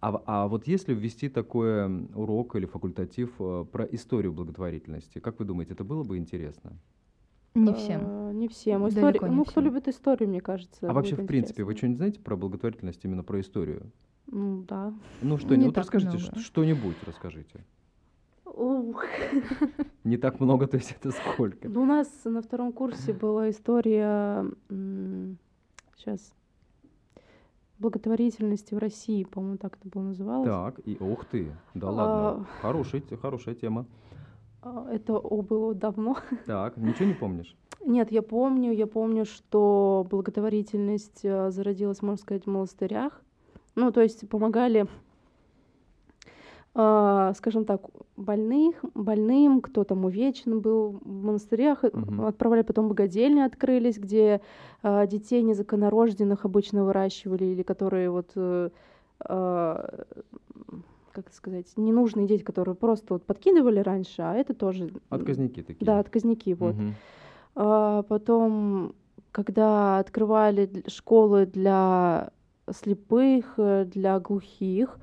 [0.00, 5.44] А, а вот если ввести такой урок или факультатив э, про историю благотворительности, как вы
[5.44, 6.72] думаете, это было бы интересно?
[7.54, 8.00] Не всем.
[8.04, 8.88] А, Не всем.
[8.88, 9.64] История, не ну, кто всем.
[9.64, 10.88] любит историю, мне кажется.
[10.88, 11.78] а вообще, в принципе, вы интересно.
[11.78, 13.90] что-нибудь знаете про благотворительность, именно про историю?
[14.26, 14.92] Ну, да.
[15.20, 16.38] Ну, что-нибудь, Не вот расскажите, много.
[16.40, 17.64] что-нибудь расскажите.
[18.46, 19.04] Ух.
[20.04, 21.68] Не так много, то есть это сколько?
[21.68, 24.44] Ну, У нас на втором курсе была история
[25.96, 26.34] сейчас
[27.78, 30.48] благотворительности в России, по-моему, так это было называлось.
[30.48, 31.90] Так, и ух ты, да А.
[31.90, 33.86] ладно, хороший, те- хорошая тема.
[34.62, 36.16] А, Это о, было давно.
[36.46, 37.56] Так, ничего не помнишь?
[37.84, 43.20] Нет, я помню, я помню, что благотворительность э, зародилась, можно сказать, в монастырях.
[43.74, 44.86] Ну, то есть помогали,
[46.74, 47.82] а, скажем так,
[48.16, 52.26] больных, больным, кто там увечен был в монастырях, э, Мгм.
[52.26, 54.40] отправляли потом богадельни открылись, где
[54.82, 58.70] а, детей незаконорожденных обычно выращивали или которые вот э,
[59.20, 60.04] а,
[61.12, 65.84] как сказать, ненужные дети, которые просто вот подкидывали раньше, а это тоже Отказники такие.
[65.84, 66.74] да, отказники вот.
[66.74, 66.94] Мгм.
[67.54, 68.94] А потом,
[69.30, 72.30] когда открывали школы для
[72.70, 74.98] слепых, э, для глухих,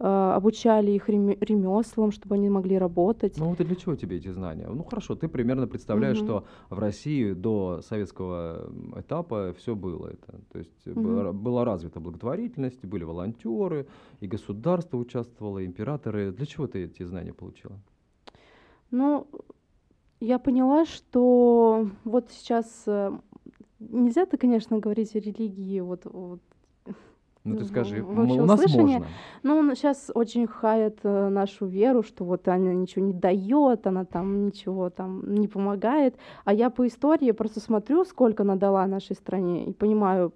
[0.00, 0.04] э,
[0.36, 3.36] обучали их реме- ремеслам, чтобы они могли работать.
[3.38, 4.68] Ну вот и для чего тебе эти знания?
[4.68, 6.26] Ну хорошо, ты примерно представляешь, Мгм.
[6.26, 10.40] что в России до советского этапа все было это.
[10.52, 11.36] То есть Мгм.
[11.42, 13.86] была, развита благотворительность, были волонтеры,
[14.20, 16.30] и государство участвовало, и императоры.
[16.32, 17.78] Для чего ты эти знания получила?
[18.90, 19.26] Ну,
[20.20, 23.12] я поняла, что вот сейчас э,
[23.80, 26.40] нельзя ты, конечно, говорить о религии вот, вот
[27.48, 29.06] Ну ты скажи, в м, у нас можно.
[29.42, 34.46] Ну, сейчас очень хаят э, нашу веру, что вот она ничего не дает, она там
[34.46, 36.16] ничего там не помогает.
[36.44, 40.32] А я по истории просто смотрю, сколько она дала нашей стране, и понимаю,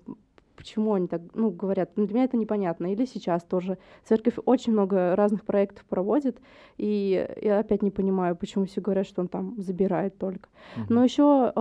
[0.57, 1.91] почему они так, ну, говорят.
[1.97, 2.93] Ну, для меня это непонятно.
[2.93, 3.79] Или сейчас тоже.
[4.05, 6.41] Церковь очень много разных проектов проводит,
[6.79, 10.49] и я опять не понимаю, почему все говорят, что он там забирает только.
[10.77, 10.87] Мгм.
[10.89, 11.53] Но еще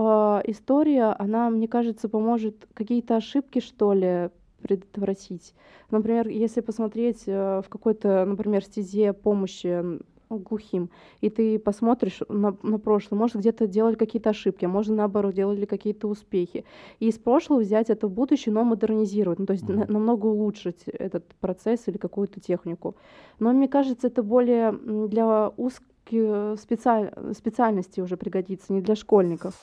[0.46, 4.30] история, она, мне кажется, поможет какие-то ошибки, что ли,
[4.62, 5.54] предотвратить.
[5.90, 9.82] Например, если посмотреть э, в какой-то, например, стезе помощи
[10.30, 10.88] ну, глухим,
[11.20, 15.66] и ты посмотришь на, на прошлое, может, где-то делали какие-то ошибки, а может, наоборот, делали
[15.66, 16.64] какие-то успехи.
[17.00, 19.80] И из прошлого взять это в будущее, но модернизировать, ну, то есть Мгм.
[19.80, 22.96] на- намного улучшить этот процесс или какую-то технику.
[23.40, 29.54] Но мне кажется, это более для узких специаль- специальностей уже пригодится, не для школьников.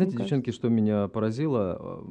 [0.00, 2.04] Знаете, Мне девчонки, что меня поразило,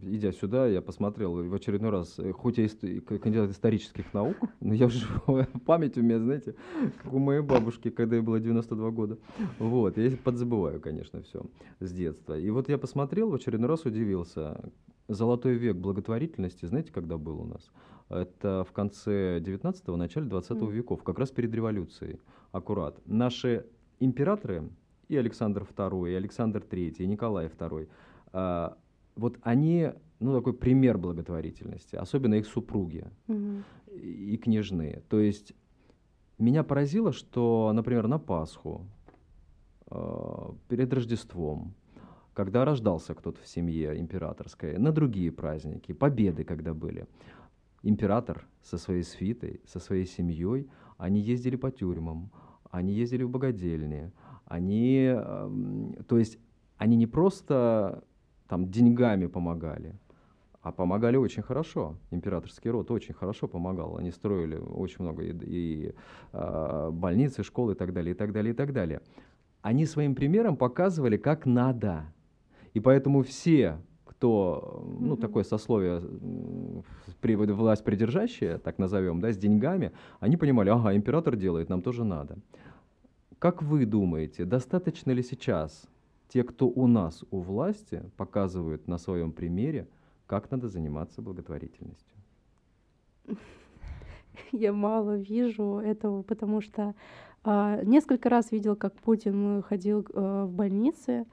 [0.00, 4.38] идя сюда, я посмотрел и в очередной раз, э, хоть я к- кандидат исторических наук,
[4.60, 5.06] но я уже
[5.66, 6.54] память у меня, знаете,
[7.02, 9.18] как у моей бабушки, когда ей было 92 года.
[9.58, 11.42] Вот, я подзабываю, конечно, все
[11.80, 12.38] с детства.
[12.38, 14.72] И вот я посмотрел, в очередной раз удивился.
[15.08, 17.70] Золотой век благотворительности, знаете, когда был у нас?
[18.08, 20.70] Это в конце 19-го, начале 20 Мгм.
[20.70, 22.20] веков, как раз перед революцией,
[22.52, 22.98] аккурат.
[23.04, 23.66] Наши
[24.00, 24.70] императоры,
[25.12, 27.88] и Александр II, и Александр III, и Николай II,
[28.32, 28.76] а,
[29.14, 33.62] вот они, ну, такой пример благотворительности, особенно их супруги Мгм.
[33.92, 35.02] и княжны.
[35.08, 35.52] То есть
[36.38, 38.86] меня поразило, что, например, на Пасху,
[39.88, 41.74] а, перед Рождеством,
[42.32, 47.06] когда рождался кто-то в семье императорской, на другие праздники, победы когда были,
[47.82, 52.30] император со своей свитой, со своей семьей, они ездили по тюрьмам,
[52.70, 54.10] они ездили в богадельни,
[54.46, 56.38] они, эм, то есть
[56.78, 58.02] они не просто
[58.48, 59.94] там деньгами помогали,
[60.62, 61.96] а помогали очень хорошо.
[62.10, 63.96] Императорский род очень хорошо помогал.
[63.96, 65.94] Они строили очень много и, и,
[66.32, 69.00] а, больниц, и школ, и так далее, и так далее, и так далее.
[69.60, 72.04] Они своим примером показывали, как надо.
[72.74, 75.16] И поэтому все, кто, ну, Мгм.
[75.16, 76.00] такое сословие,
[77.22, 82.38] власть придержащее, так назовем, да, с деньгами, они понимали, ага, император делает, нам тоже надо.
[83.42, 85.88] Как вы думаете, достаточно ли сейчас
[86.28, 89.88] те, кто у нас у власти, показывают на своем примере,
[90.28, 92.16] как надо заниматься благотворительностью?
[94.52, 96.94] Я мало вижу этого, потому что
[97.42, 101.26] а, несколько раз видел, как Путин ходил э, в больницы,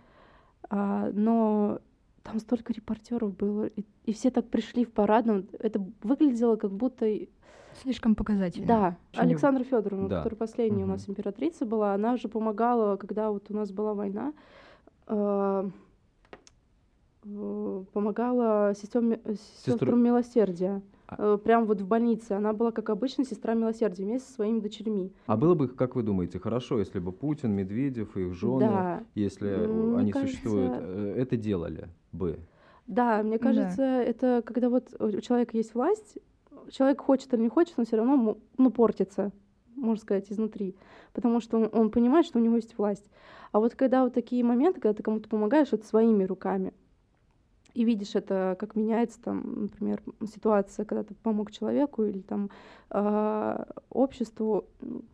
[0.67, 1.79] а, но
[2.23, 5.47] там столько репортеров было, и, и все так пришли в парадном.
[5.59, 7.05] Это выглядело как будто...
[7.81, 8.67] Слишком показательно.
[8.67, 10.17] Да, Очень не- Александра Федоровна, Да.
[10.17, 10.89] которая последняя у Мгм.
[10.91, 14.33] нас императрица была, она же помогала, когда вот у нас была война,
[15.07, 15.69] э,
[17.25, 20.81] э, помогала сестём, Сестру- сестрам милосердия.
[21.09, 22.33] А- Э, Прям вот в больнице.
[22.33, 25.11] Она была, как обычно, сестра милосердия вместе со своими дочерьми.
[25.25, 29.03] А было бы, как вы думаете, хорошо, если бы Путин, Медведев, их жены, Да.
[29.15, 32.39] если мне они кажется- существуют, э, это делали бы?
[32.87, 33.43] Да, мне Да.
[33.43, 36.17] кажется, это когда вот у человека есть власть,
[36.69, 39.31] человек хочет или не хочет, он все равно ну, портится,
[39.75, 40.75] можно сказать, изнутри.
[41.13, 43.09] Потому что он, он понимает, что у него есть власть.
[43.51, 46.73] А вот когда вот такие моменты, когда ты кому-то помогаешь вот своими руками,
[47.73, 50.01] и видишь это, как меняется там, например,
[50.33, 52.49] ситуация, когда ты помог человеку или там
[52.89, 54.65] а, обществу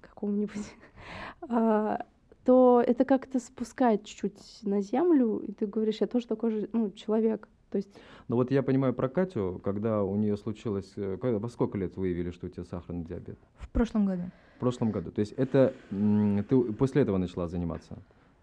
[0.02, 0.66] какому-нибудь,
[1.50, 2.06] а,
[2.46, 6.92] то это как-то спускает чуть-чуть на землю, и ты говоришь, я тоже такой же ну,
[6.92, 7.48] человек.
[7.72, 7.90] То есть
[8.28, 11.98] Ну вот я понимаю про Катю, когда у нее случилось, э, когда- во сколько лет
[11.98, 13.38] выявили, что у тебя сахарный диабет?
[13.58, 14.24] В прошлом году.
[14.56, 15.12] В прошлом году.
[15.12, 17.98] То есть это ты после этого начала заниматься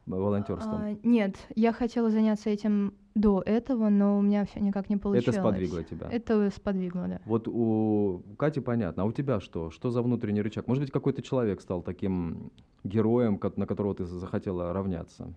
[0.07, 0.81] волонтерством?
[0.83, 5.29] А, нет, я хотела заняться этим до этого, но у меня все никак не получилось.
[5.29, 6.09] это сподвигло тебя?
[6.11, 7.21] Это сподвигло, да.
[7.25, 9.71] Вот у Кати понятно, а у тебя что?
[9.71, 10.67] Что за внутренний рычаг?
[10.67, 12.51] Может быть, какой-то человек стал таким
[12.85, 15.33] героем, на которого ты захотела равняться?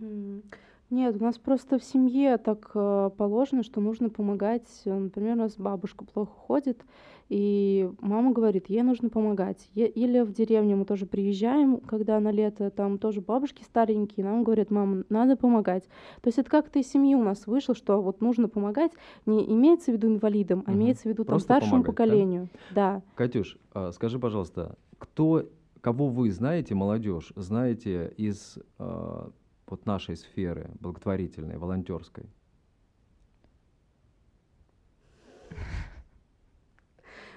[0.00, 0.42] М,
[0.90, 4.66] Нет, у нас просто в семье так э, положено, что нужно помогать.
[4.84, 6.84] Э, Например, у нас бабушка плохо ходит,
[7.28, 9.70] и мама говорит, ей нужно помогать.
[9.74, 14.42] Е- Или в деревню мы тоже приезжаем, когда на лето, там тоже бабушки старенькие, нам
[14.42, 15.84] говорят, мама, надо помогать.
[16.22, 18.90] То есть это как-то из семьи у нас вышло, что вот нужно помогать,
[19.26, 21.92] не имеется в виду инвалидам, а имеется в виду там Просто старшему помогать, да?
[21.92, 22.48] поколению.
[22.74, 23.02] Да.
[23.14, 25.44] Катюш, а, скажи, пожалуйста, кто,
[25.80, 29.30] кого вы знаете, молодежь, знаете из а,
[29.70, 32.24] вот нашей сферы благотворительной, волонтерской?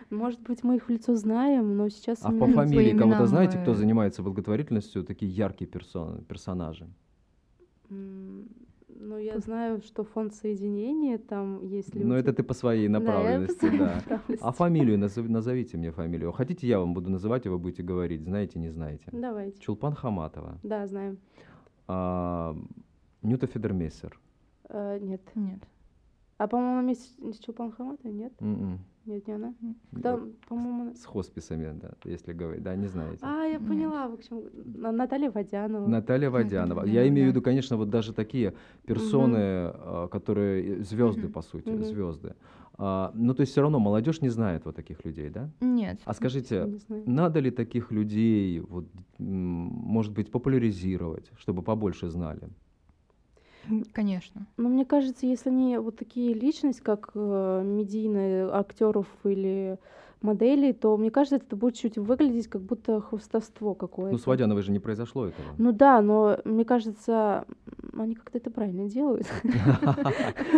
[0.09, 3.57] Может быть, мы их в лицо знаем, но сейчас А по фамилии по кого-то знаете,
[3.57, 6.88] кто занимается благотворительностью, такие яркие персон- персонажи?
[7.89, 12.05] Ну, я знаю, что фонд соединения там есть люди.
[12.05, 13.95] Ну, это ты по своей Да, направленности, своей да.
[13.95, 14.43] направленности.
[14.43, 16.31] А фамилию назов- назовите мне фамилию.
[16.31, 19.05] Хотите, я вам буду называть, и вы будете говорить, знаете, не знаете.
[19.11, 19.59] Давайте.
[19.59, 21.17] Чулпан Хаматова, Да, знаем.
[21.88, 22.55] А,
[23.21, 24.19] Нюта Федермессер.
[24.69, 25.21] Э, нет.
[25.36, 25.59] Нет.
[26.38, 28.13] А, по-моему, она вместе с Чулпан Хаматовой?
[28.13, 28.34] Нет?
[28.39, 28.79] М-м.
[29.05, 29.53] Нет, не она.
[29.61, 30.95] Ну, Там, по-моему...
[30.95, 32.63] С хосписами, да, если говорить.
[32.63, 33.19] Да, не знаете.
[33.21, 33.67] А, я Нет.
[33.67, 34.43] поняла, в общем,
[34.81, 35.88] На- Наталья Водянова.
[35.88, 36.86] Наталья Водянова.
[36.86, 37.31] Я имею в да.
[37.34, 38.53] виду, конечно, вот даже такие
[38.86, 42.36] персоны, а, которые звезды, по сути, звезды.
[42.78, 45.49] А, ну, то есть все равно молодежь не знает вот таких людей, да?
[45.61, 45.99] Нет.
[46.05, 48.86] А скажите, надо ли таких людей, вот,
[49.19, 52.49] может быть, популяризировать, чтобы побольше знали?
[53.93, 54.45] Конечно.
[54.57, 59.80] Но мне кажется, если они вот такие личности, как э, медийные актеров или
[60.24, 64.13] моделей, то мне кажется, это будет чуть выглядеть как будто хвостовство какое-то.
[64.13, 65.47] Ну, с Водяновой же не произошло этого.
[65.57, 67.45] Ну да, но мне кажется,
[67.97, 69.28] они как-то это правильно делают.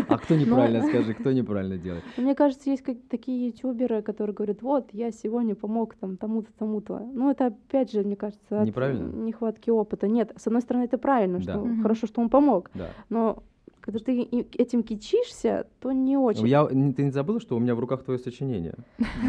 [0.07, 2.03] А кто неправильно, скажи, кто неправильно делает?
[2.18, 6.99] Мне кажется, есть такие ютуберы, которые говорят, вот, я сегодня помог там тому-то, тому-то.
[7.13, 9.07] Ну, это опять же, мне кажется, от Неправильно?
[9.26, 10.07] нехватки опыта.
[10.07, 12.70] Нет, с одной стороны, это правильно, что хорошо, что он помог.
[13.09, 13.43] Но
[13.86, 14.24] когда ты
[14.58, 16.48] этим кичишься, то не очень.
[16.48, 18.74] Я, ты не забыла, что у меня в руках твое сочинение?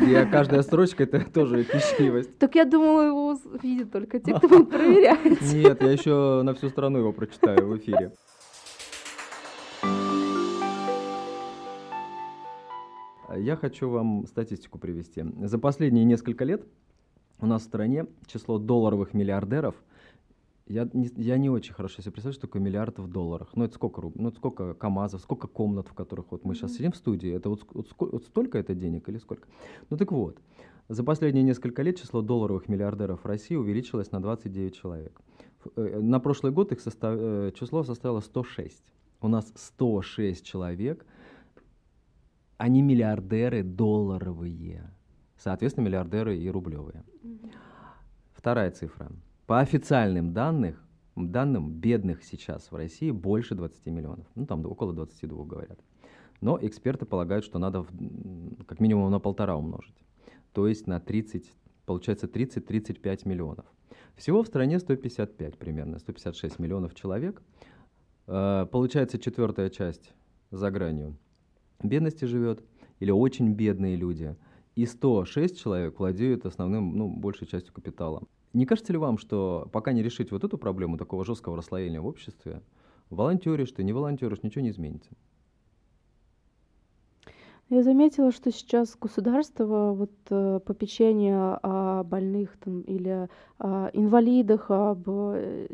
[0.08, 2.38] Я каждая строчка это тоже кичливость.
[2.38, 5.42] Так я думала, его видят только те, кто будет проверять.
[5.52, 8.12] Нет, я еще на всю страну его прочитаю в эфире.
[13.36, 15.22] Я хочу вам статистику привести.
[15.42, 16.66] За последние несколько лет
[17.40, 19.74] у нас в стране число долларовых миллиардеров,
[20.66, 23.50] я не, я не очень хорошо себе представляю, что такое миллиард в долларах.
[23.54, 26.70] Ну, это сколько рублей, ну, это сколько КАМАЗов, сколько комнат, в которых вот мы сейчас
[26.70, 26.76] Мгм.
[26.76, 29.48] сидим в студии, это вот, вот вот столько это денег или сколько?
[29.90, 30.38] Ну, так вот,
[30.88, 35.20] за последние несколько лет число долларовых миллиардеров в России увеличилось на 29 человек.
[35.64, 38.82] Ф- э, На прошлый год их состав- э, число составило 106.
[39.20, 41.06] У нас 106 человек,
[42.58, 44.90] они миллиардеры долларовые.
[45.38, 47.04] Соответственно, миллиардеры и рублевые.
[48.32, 49.10] Вторая цифра.
[49.46, 50.76] По официальным данным,
[51.14, 54.26] данным бедных сейчас в России больше 20 миллионов.
[54.34, 55.78] Ну, там около 22 говорят.
[56.40, 59.96] Но эксперты полагают, что надо в- как минимум на полтора умножить.
[60.52, 61.52] То есть на 30,
[61.86, 63.66] получается 30-35 миллионов.
[64.16, 67.42] Всего в стране 155 примерно, 156 миллионов человек.
[68.26, 70.12] Э, Получается четвертая часть
[70.50, 71.16] за гранью
[71.82, 72.64] бедности живет,
[73.00, 74.34] или очень бедные люди.
[74.74, 78.22] И 106 человек владеют основным, ну, большей частью капитала.
[78.56, 82.06] Не кажется ли вам, что пока не решить вот эту проблему такого жесткого расслоения в
[82.06, 82.62] обществе,
[83.10, 85.10] волонтеришь ты, не волонтеришь, ничего не изменится?
[87.68, 93.28] Я заметила, что сейчас государство вот э, попечение о больных там или
[93.58, 95.68] о инвалидах, об э,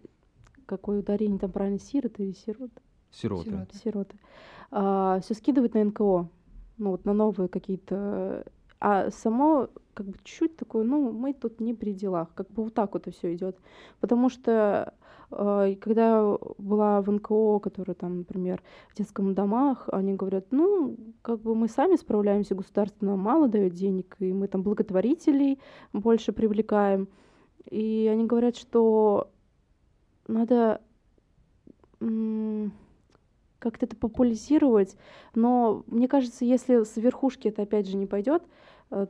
[0.66, 2.80] какое ударение там правильно сироты или сироты,
[3.12, 3.50] Сироты.
[3.50, 3.76] Сироты.
[3.78, 6.28] сироты, все скидывает на НКО,
[6.78, 8.44] ну вот на новые какие-то,
[8.84, 12.74] а само как бы чуть-чуть такое, ну мы тут не при делах, как бы вот
[12.74, 13.56] так вот и все идет,
[14.00, 14.92] потому что
[15.30, 21.40] э, когда была в НКО, которая там, например, в детском домах, они говорят, ну, как
[21.42, 25.60] бы мы сами справляемся, государство нам мало дает денег, и мы там благотворителей
[25.92, 27.06] больше привлекаем.
[27.70, 29.30] И они говорят, что
[30.26, 30.80] надо
[33.60, 34.96] как-то это популяризировать,
[35.36, 38.42] но мне кажется, если с верхушки это опять же не пойдет,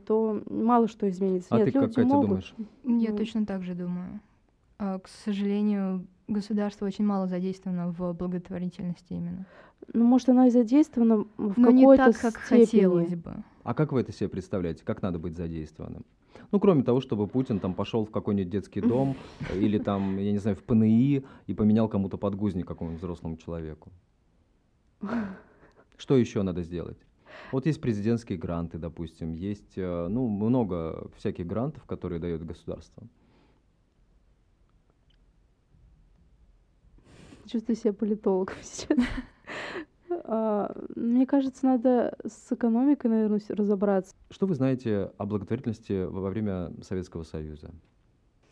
[0.07, 1.49] то мало что изменится.
[1.51, 2.27] А Нет, ты как, люди Катя, могут.
[2.29, 2.55] думаешь?
[2.85, 3.17] Я Ну.
[3.17, 4.21] точно так же думаю.
[4.79, 9.47] А, К сожалению, государство очень мало задействовано в благотворительности именно.
[9.93, 12.65] Ну, может, она и задействована в Но не какой-то так, как степени.
[12.65, 13.35] хотелось бы.
[13.65, 14.85] А как вы это себе представляете?
[14.85, 16.05] Как надо быть задействованным?
[16.53, 19.17] Ну, кроме того, чтобы Путин там пошел в какой-нибудь детский дом
[19.55, 23.91] или там, я не знаю, в ПНИ и поменял кому-то подгузник какому-нибудь взрослому человеку.
[25.97, 26.99] Что еще надо сделать?
[27.53, 33.03] Вот есть президентские гранты, допустим, есть э, ну, много всяких грантов, которые дает государство.
[37.53, 38.99] чувствую себя политологом сейчас.
[40.25, 44.15] А, мне кажется, надо с экономикой, наверное, разобраться.
[44.31, 47.71] Что вы знаете о благотворительности во время Советского Союза?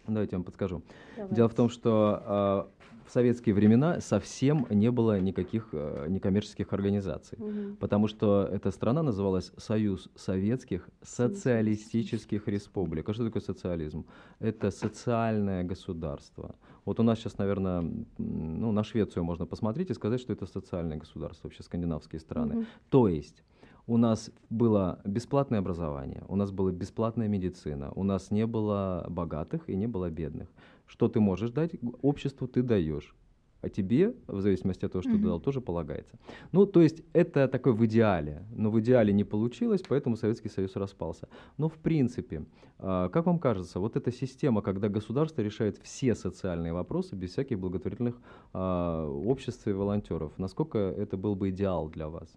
[0.06, 0.82] Давайте я вам подскажу.
[1.16, 1.36] Давайте.
[1.36, 7.38] Дело в том, что э, в советские времена совсем не было никаких э, некоммерческих организаций,
[7.40, 7.76] угу.
[7.80, 13.08] потому что эта страна называлась Союз Советских Социалистических Республик.
[13.08, 14.06] А что такое социализм?
[14.38, 16.54] Это социальное государство.
[16.84, 17.80] Вот у нас сейчас, наверное,
[18.18, 22.58] ну, на Швецию можно посмотреть и сказать, что это социальное государство, вообще скандинавские страны.
[22.58, 22.64] Угу.
[22.90, 23.42] То есть
[23.90, 29.68] у нас было бесплатное образование, у нас была бесплатная медицина, у нас не было богатых
[29.68, 30.48] и не было бедных.
[30.90, 31.70] Что ты можешь дать
[32.02, 33.14] обществу, ты даешь.
[33.62, 35.18] А тебе, в зависимости от того, что mm-hmm.
[35.18, 36.18] ты дал, тоже полагается.
[36.50, 38.42] Ну, то есть это такое в идеале.
[38.56, 41.28] Но в идеале не получилось, поэтому Советский Союз распался.
[41.58, 42.44] Но в принципе,
[42.78, 47.60] э, как вам кажется, вот эта система, когда государство решает все социальные вопросы без всяких
[47.60, 48.16] благотворительных
[48.52, 52.28] э, обществ и волонтеров, насколько это был бы идеал для вас?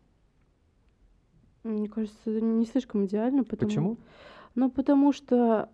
[1.63, 3.43] Мне кажется, это не слишком идеально.
[3.43, 3.69] Потому...
[3.69, 3.97] Почему?
[4.53, 5.69] Ну, потому что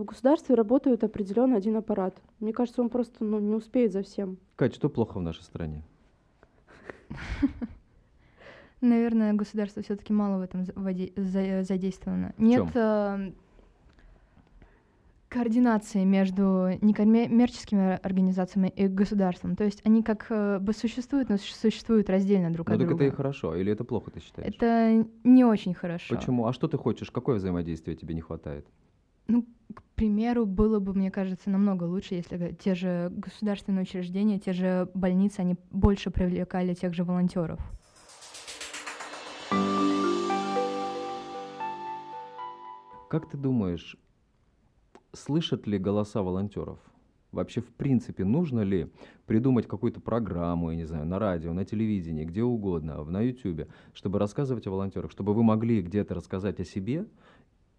[0.00, 2.20] в государстве работает определенный один аппарат.
[2.40, 4.38] Мне кажется, он просто ну, не успеет за всем.
[4.56, 5.82] Кать, что плохо в нашей стране?
[8.80, 10.64] Наверное, государство все-таки мало в этом
[11.16, 12.34] задействовано.
[12.36, 13.32] Нет э,
[15.28, 19.56] координации между некоммерческими организациями и государством.
[19.56, 23.04] То есть они как э, бы существуют, но существуют раздельно друг ну, от так друга.
[23.04, 24.54] это и хорошо, или это плохо, ты считаешь?
[24.54, 26.14] Это не очень хорошо.
[26.14, 26.46] Почему?
[26.46, 27.10] А что ты хочешь?
[27.10, 28.66] Какое взаимодействие тебе не хватает?
[29.26, 34.52] Ну, к примеру, было бы, мне кажется, намного лучше, если те же государственные учреждения, те
[34.52, 37.60] же больницы, они больше привлекали тех же волонтеров.
[43.08, 43.96] Как ты думаешь,
[45.12, 46.78] слышат ли голоса волонтеров?
[47.30, 48.90] Вообще, в принципе, нужно ли
[49.26, 54.18] придумать какую-то программу, я не знаю, на радио, на телевидении, где угодно, на YouTube, чтобы
[54.18, 57.06] рассказывать о волонтерах, чтобы вы могли где-то рассказать о себе,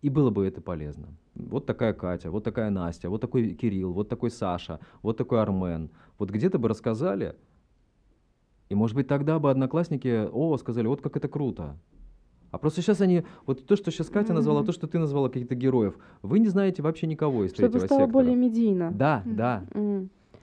[0.02, 1.08] и было бы это полезно.
[1.36, 5.90] Вот такая Катя, вот такая Настя, вот такой Кирилл, вот такой Саша, вот такой Армен.
[6.18, 7.36] Вот где-то бы рассказали,
[8.70, 11.78] и, может быть, тогда бы одноклассники, о, сказали, вот как это круто,
[12.52, 15.56] а просто сейчас они, вот то, что сейчас Катя назвала, то, что ты назвала каких-то
[15.56, 18.14] героев, вы не знаете вообще никого из Чтобы третьего стало сектора.
[18.14, 18.92] более медийно.
[18.94, 19.66] Да, да.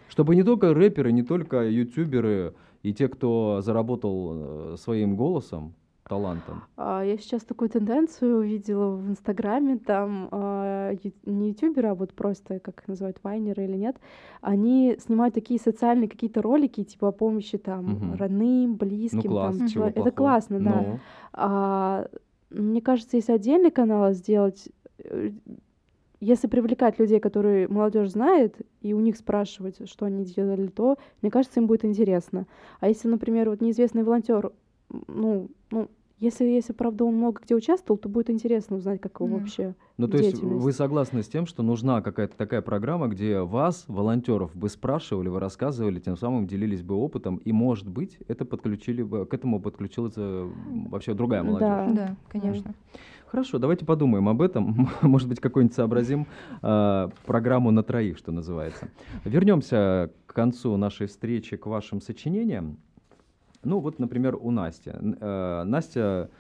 [0.09, 5.75] Чтобы не только рэперы, не только ютуберы и те, кто заработал э, своим голосом,
[6.13, 6.63] талантом?
[6.77, 10.93] А, я сейчас такую тенденцию увидела в Инстаграме, там а,
[11.25, 13.97] не ютуберы, а вот просто, как их называют, вайнеры или нет,
[14.43, 18.17] они снимают такие социальные какие-то ролики, типа о помощи там угу.
[18.19, 19.21] родным, близким.
[19.25, 20.85] Ну, класс, там, чего Это классно, да.
[20.87, 21.01] Ну.
[21.33, 22.07] А,
[22.51, 25.31] мне кажется, если отдельный канал сделать, э,
[26.21, 31.31] если привлекать людей, которые молодежь знает, и у них спрашивать, что они делали, то, мне
[31.31, 32.47] кажется, им будет интересно.
[32.81, 34.53] А если, например, вот неизвестный волонтер
[35.09, 35.89] ну, ну,
[36.23, 40.07] если, если, правда, он много где участвовал, то будет интересно узнать, как его вообще Ну,
[40.07, 44.69] то есть вы согласны с тем, что нужна какая-то такая программа, где вас, волонтеров, бы
[44.69, 49.35] спрашивали, вы рассказывали, тем самым делились бы опытом, и, может быть, это подключили бы, к
[49.35, 51.69] этому подключилась вообще другая молодежь.
[51.69, 52.73] Да, да конечно.
[53.27, 54.91] Хорошо, давайте подумаем об этом.
[55.01, 56.27] Может быть, какой-нибудь сообразим
[56.63, 58.91] э, программу на троих, что называется.
[59.25, 62.77] Вернемся к концу нашей встречи к вашим сочинениям.
[63.65, 64.91] Ну вот, например, у Насти.
[64.93, 66.31] Э, Настя,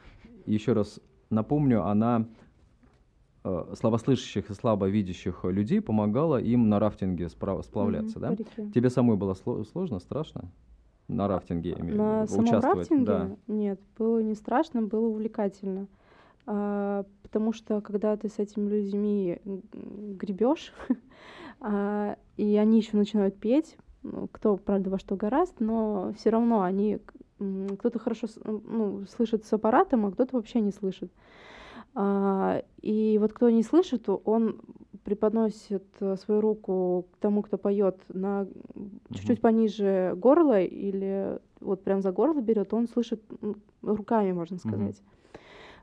[0.46, 1.00] еще раз
[1.30, 2.26] напомню, она
[3.44, 8.70] э, слабослышащих и слабовидящих людей помогала им на рафтинге сплавляться, mm-hmm, да?
[8.74, 10.50] Тебе самой было сло- сложно, страшно?
[11.08, 13.04] На рафтинге на самом рафтинге?
[13.04, 13.36] Да.
[13.46, 15.88] Нет, было не страшно, было увлекательно.
[16.46, 20.72] А, потому что когда ты с этими людьми гребешь,
[21.60, 23.76] а, и они еще начинают петь,
[24.32, 26.98] кто, правда, во что гораст, но все равно они,
[27.38, 31.12] кто-то хорошо ну, слышит с аппаратом, а кто-то вообще не слышит.
[31.94, 34.60] А, и вот кто не слышит, он
[35.04, 38.46] преподносит э, свою руку к тому, кто поет на
[39.10, 43.22] чуть-чуть пониже горла или вот прям за горло берет, он слышит
[43.82, 44.96] руками, можно сказать.
[44.96, 45.12] Mm-hmm.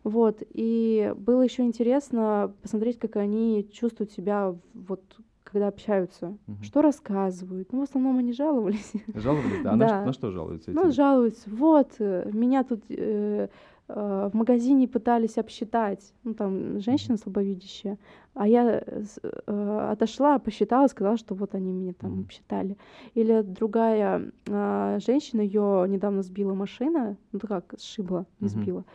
[0.06, 5.04] Вот, и было еще интересно посмотреть, как они чувствуют себя вот
[5.52, 6.64] когда общаются, угу.
[6.64, 7.72] что рассказывают.
[7.72, 8.94] Ну, в основном они жаловались.
[9.14, 9.72] Жаловались, да?
[9.74, 9.88] А да.
[9.88, 10.72] На, на что жалуются?
[10.72, 11.50] Ну, жалуются.
[11.50, 13.48] Вот, э, меня тут э,
[13.88, 16.14] э, в магазине пытались обсчитать.
[16.24, 17.98] Ну, там, женщина слабовидящая.
[18.34, 22.78] А я э, отошла, посчитала, сказала, что вот они меня там обсчитали.
[23.16, 28.86] Или другая э, женщина, ее недавно сбила машина, ну, как, сшибла, не mm сбила.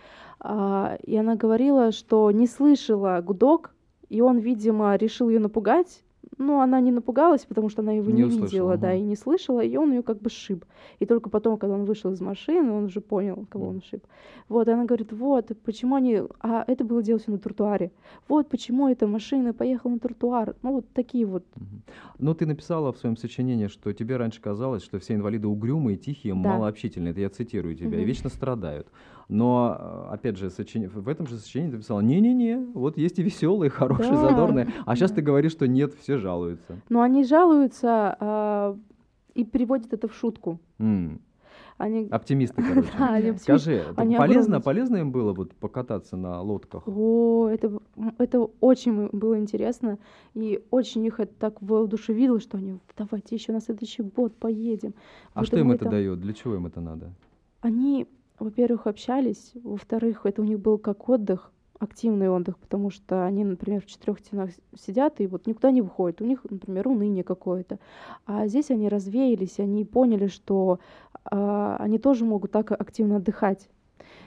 [0.40, 3.74] А, и она говорила, что не слышала гудок,
[4.08, 6.03] и он, видимо, решил ее напугать,
[6.38, 8.96] ну, она не напугалась, потому что она его Не не, услышала, видела, да, ага.
[8.96, 10.64] и не слышала, и он ее как бы шиб.
[10.98, 14.04] И только потом, когда он вышел из машины, он уже понял, кого он шиб.
[14.48, 16.22] Вот, и она говорит, вот, почему они...
[16.40, 17.92] А это было дело на тротуаре.
[18.28, 20.56] Вот почему эта машина поехала на тротуар.
[20.62, 21.44] Ну, вот такие вот.
[22.18, 26.34] Но ты написала в своем сочинении, что тебе раньше казалось, что все инвалиды угрюмые, тихие,
[26.34, 26.40] Да.
[26.56, 27.12] малообщительные.
[27.12, 27.96] Это я цитирую тебя.
[27.96, 28.06] И Мгм.
[28.06, 28.88] вечно страдают.
[29.28, 29.76] Но,
[30.10, 33.70] э, опять же, сочини- в этом же сочинении ты писала, не-не-не, вот есть и веселые,
[33.70, 34.68] хорошие, Да, задорные.
[34.86, 35.16] А сейчас да.
[35.16, 36.80] ты говоришь, что нет, все жалуются.
[36.88, 38.76] Но они жалуются а,
[39.34, 40.58] и переводят это в шутку.
[40.78, 41.20] М,
[41.78, 42.06] Они...
[42.10, 42.88] Оптимисты, короче.
[42.98, 43.36] Да, они.
[43.38, 44.60] Скажи, Они полезно, огромные.
[44.62, 46.82] полезно им было вот покататься на лодках?
[46.86, 47.78] О, это,
[48.18, 49.98] это очень было интересно.
[50.34, 54.92] И очень их это так воодушевило, что они, давайте еще на следующий год поедем.
[55.32, 56.20] А Вот что им это там- дает?
[56.20, 57.10] Для чего им это надо?
[57.60, 58.06] Они,
[58.38, 63.82] во-первых, общались, во-вторых, это у них был как отдых, активный отдых, потому что они, например,
[63.82, 66.20] в четырех стенах сидят и вот никуда не выходят.
[66.20, 67.78] У них, например, уныние какое-то.
[68.26, 70.80] А здесь они развеялись, они поняли, что
[71.24, 73.68] а, они тоже могут так активно отдыхать.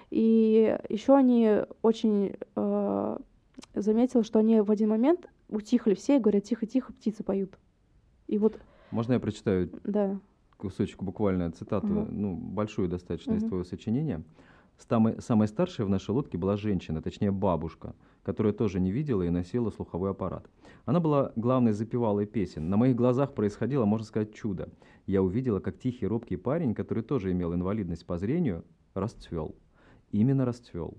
[0.09, 3.19] И еще они очень а,
[3.73, 7.57] заметила, что они в один момент утихли все и говорят, тихо-тихо, птицы поют.
[8.27, 8.59] И вот,
[8.91, 10.19] Можно я прочитаю да,
[10.57, 12.07] кусочек буквально цитату, Ага.
[12.11, 13.49] ну, большую достаточно из Мгм.
[13.49, 14.23] твоего сочинения.
[14.77, 19.29] Самой, самой старшей в нашей лодке была женщина, точнее бабушка, которая тоже не видела и
[19.31, 20.47] носила слуховой аппарат.
[20.85, 22.69] Она была главной запевалой песен.
[22.69, 24.69] На моих глазах происходило, можно сказать, чудо.
[25.07, 29.55] Я увидела, как тихий, робкий парень, который тоже имел инвалидность по зрению, расцвел.
[30.11, 30.95] Именно расцвел.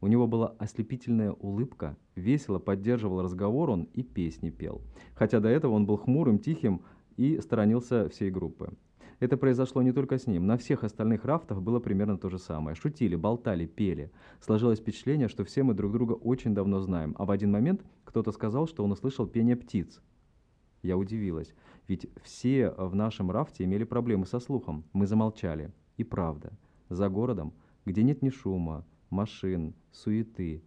[0.00, 4.82] У него была ослепительная улыбка, весело поддерживал разговор он и песни пел.
[5.14, 6.82] Хотя до этого он был хмурым, тихим
[7.16, 8.72] и сторонился всей группы.
[9.18, 10.46] Это произошло не только с ним.
[10.46, 12.74] На всех остальных рафтах было примерно то же самое.
[12.76, 14.10] Шутили, болтали, пели.
[14.40, 17.14] Сложилось впечатление, что все мы друг друга очень давно знаем.
[17.18, 20.02] А в один момент кто-то сказал, что он услышал пение птиц.
[20.82, 21.54] Я удивилась.
[21.88, 24.84] Ведь все в нашем рафте имели проблемы со слухом.
[24.92, 25.72] Мы замолчали.
[25.96, 26.52] И правда.
[26.90, 27.54] За городом,
[27.86, 30.62] где нет ни шума, машин, суеты,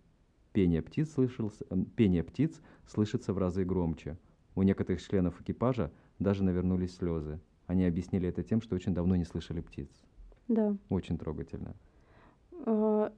[0.54, 4.18] пение птиц, слышался, э, пение птиц слышится в разы громче.
[4.56, 7.39] У некоторых членов экипажа даже навернулись слезы.
[7.70, 9.89] Они объяснили это тем, что очень давно не слышали птиц.
[10.47, 10.76] да.
[10.89, 11.76] Очень трогательно.
[12.65, 13.13] А,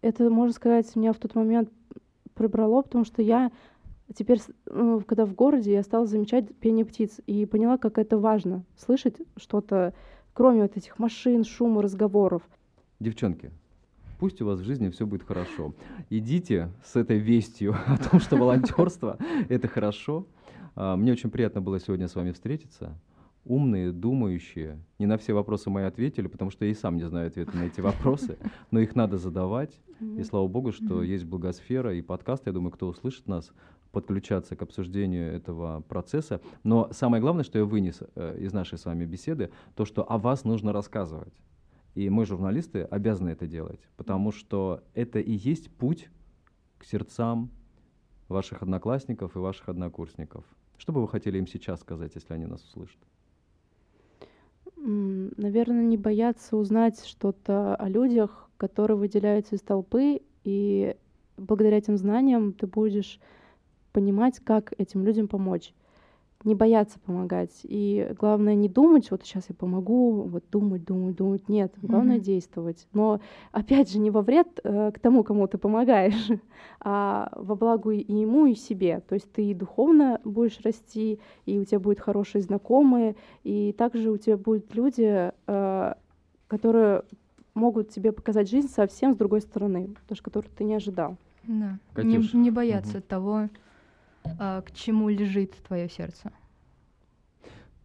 [0.00, 1.70] Это, можно сказать, меня в тот момент
[2.34, 3.52] пробрало, потому что я
[4.14, 8.64] теперь, ну, когда в городе, я стала замечать пение птиц и поняла, как это важно
[8.78, 9.92] слышать что-то,
[10.32, 12.42] кроме вот этих машин, шума, разговоров.
[13.00, 13.50] Девчонки,
[14.18, 15.74] пусть у вас в жизни все будет хорошо.
[16.08, 19.18] Идите с этой вестью о том, что волонтерство
[19.50, 20.26] это хорошо.
[20.74, 22.98] А, Мне очень приятно было сегодня с вами встретиться.
[23.44, 24.78] Умные, думающие.
[24.98, 27.64] Не на все вопросы мои ответили, потому что я и сам не знаю ответы на
[27.64, 28.38] эти вопросы,
[28.70, 29.78] но их надо задавать.
[30.00, 32.46] И слава богу, что есть благосфера и подкаст.
[32.46, 33.52] Я думаю, кто услышит нас,
[33.92, 36.40] подключаться к обсуждению этого процесса.
[36.64, 40.18] Но самое главное, что я вынес э, из нашей с вами беседы, то, что о
[40.18, 41.34] вас нужно рассказывать.
[41.94, 46.08] И мы, журналисты, обязаны это делать, потому что это и есть путь
[46.78, 47.50] к сердцам
[48.28, 50.44] ваших одноклассников и ваших однокурсников.
[50.76, 52.98] Что бы вы хотели им сейчас сказать, если они нас услышат?
[54.86, 60.94] Наверное, не бояться узнать что-то о людях, которые выделяются из толпы, и
[61.38, 63.18] благодаря этим знаниям ты будешь
[63.92, 65.72] понимать, как этим людям помочь.
[66.44, 67.60] Не бояться помогать.
[67.62, 71.48] И главное не думать, вот сейчас я помогу, вот думать, думать, думать.
[71.48, 72.24] Нет, главное Мгм.
[72.24, 72.86] действовать.
[72.92, 73.20] Но
[73.50, 76.28] опять же не во вред э, к тому, кому ты помогаешь,
[76.80, 79.00] а во благо и ему, и себе.
[79.08, 84.10] То есть ты и духовно будешь расти, и у тебя будут хорошие знакомые, и также
[84.10, 85.94] у тебя будут люди, э,
[86.46, 87.02] которые
[87.54, 91.16] могут тебе показать жизнь совсем с другой стороны, даже которую ты не ожидал.
[91.44, 91.78] Да.
[91.96, 93.02] Не, Катюш, не бояться мгм.
[93.08, 93.48] того,
[94.38, 96.32] а, к чему лежит твое сердце.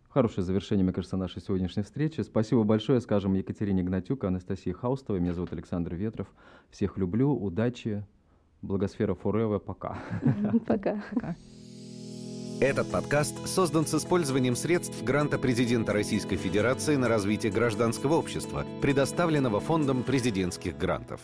[0.09, 2.21] Хорошее завершение, мне кажется, нашей сегодняшней встречи.
[2.21, 5.21] Спасибо большое, скажем, Екатерине Гнатюк, Анастасии Хаустовой.
[5.21, 6.27] Меня зовут Александр Ветров.
[6.71, 8.03] Всех люблю, удачи,
[8.63, 9.99] благосфера Forever, пока.
[10.65, 11.03] Пока.
[11.13, 11.35] Пока.
[12.59, 19.61] Этот подкаст создан с использованием средств гранта президента Российской Федерации на развитие гражданского общества, предоставленного
[19.61, 21.21] Фондом президентских грантов.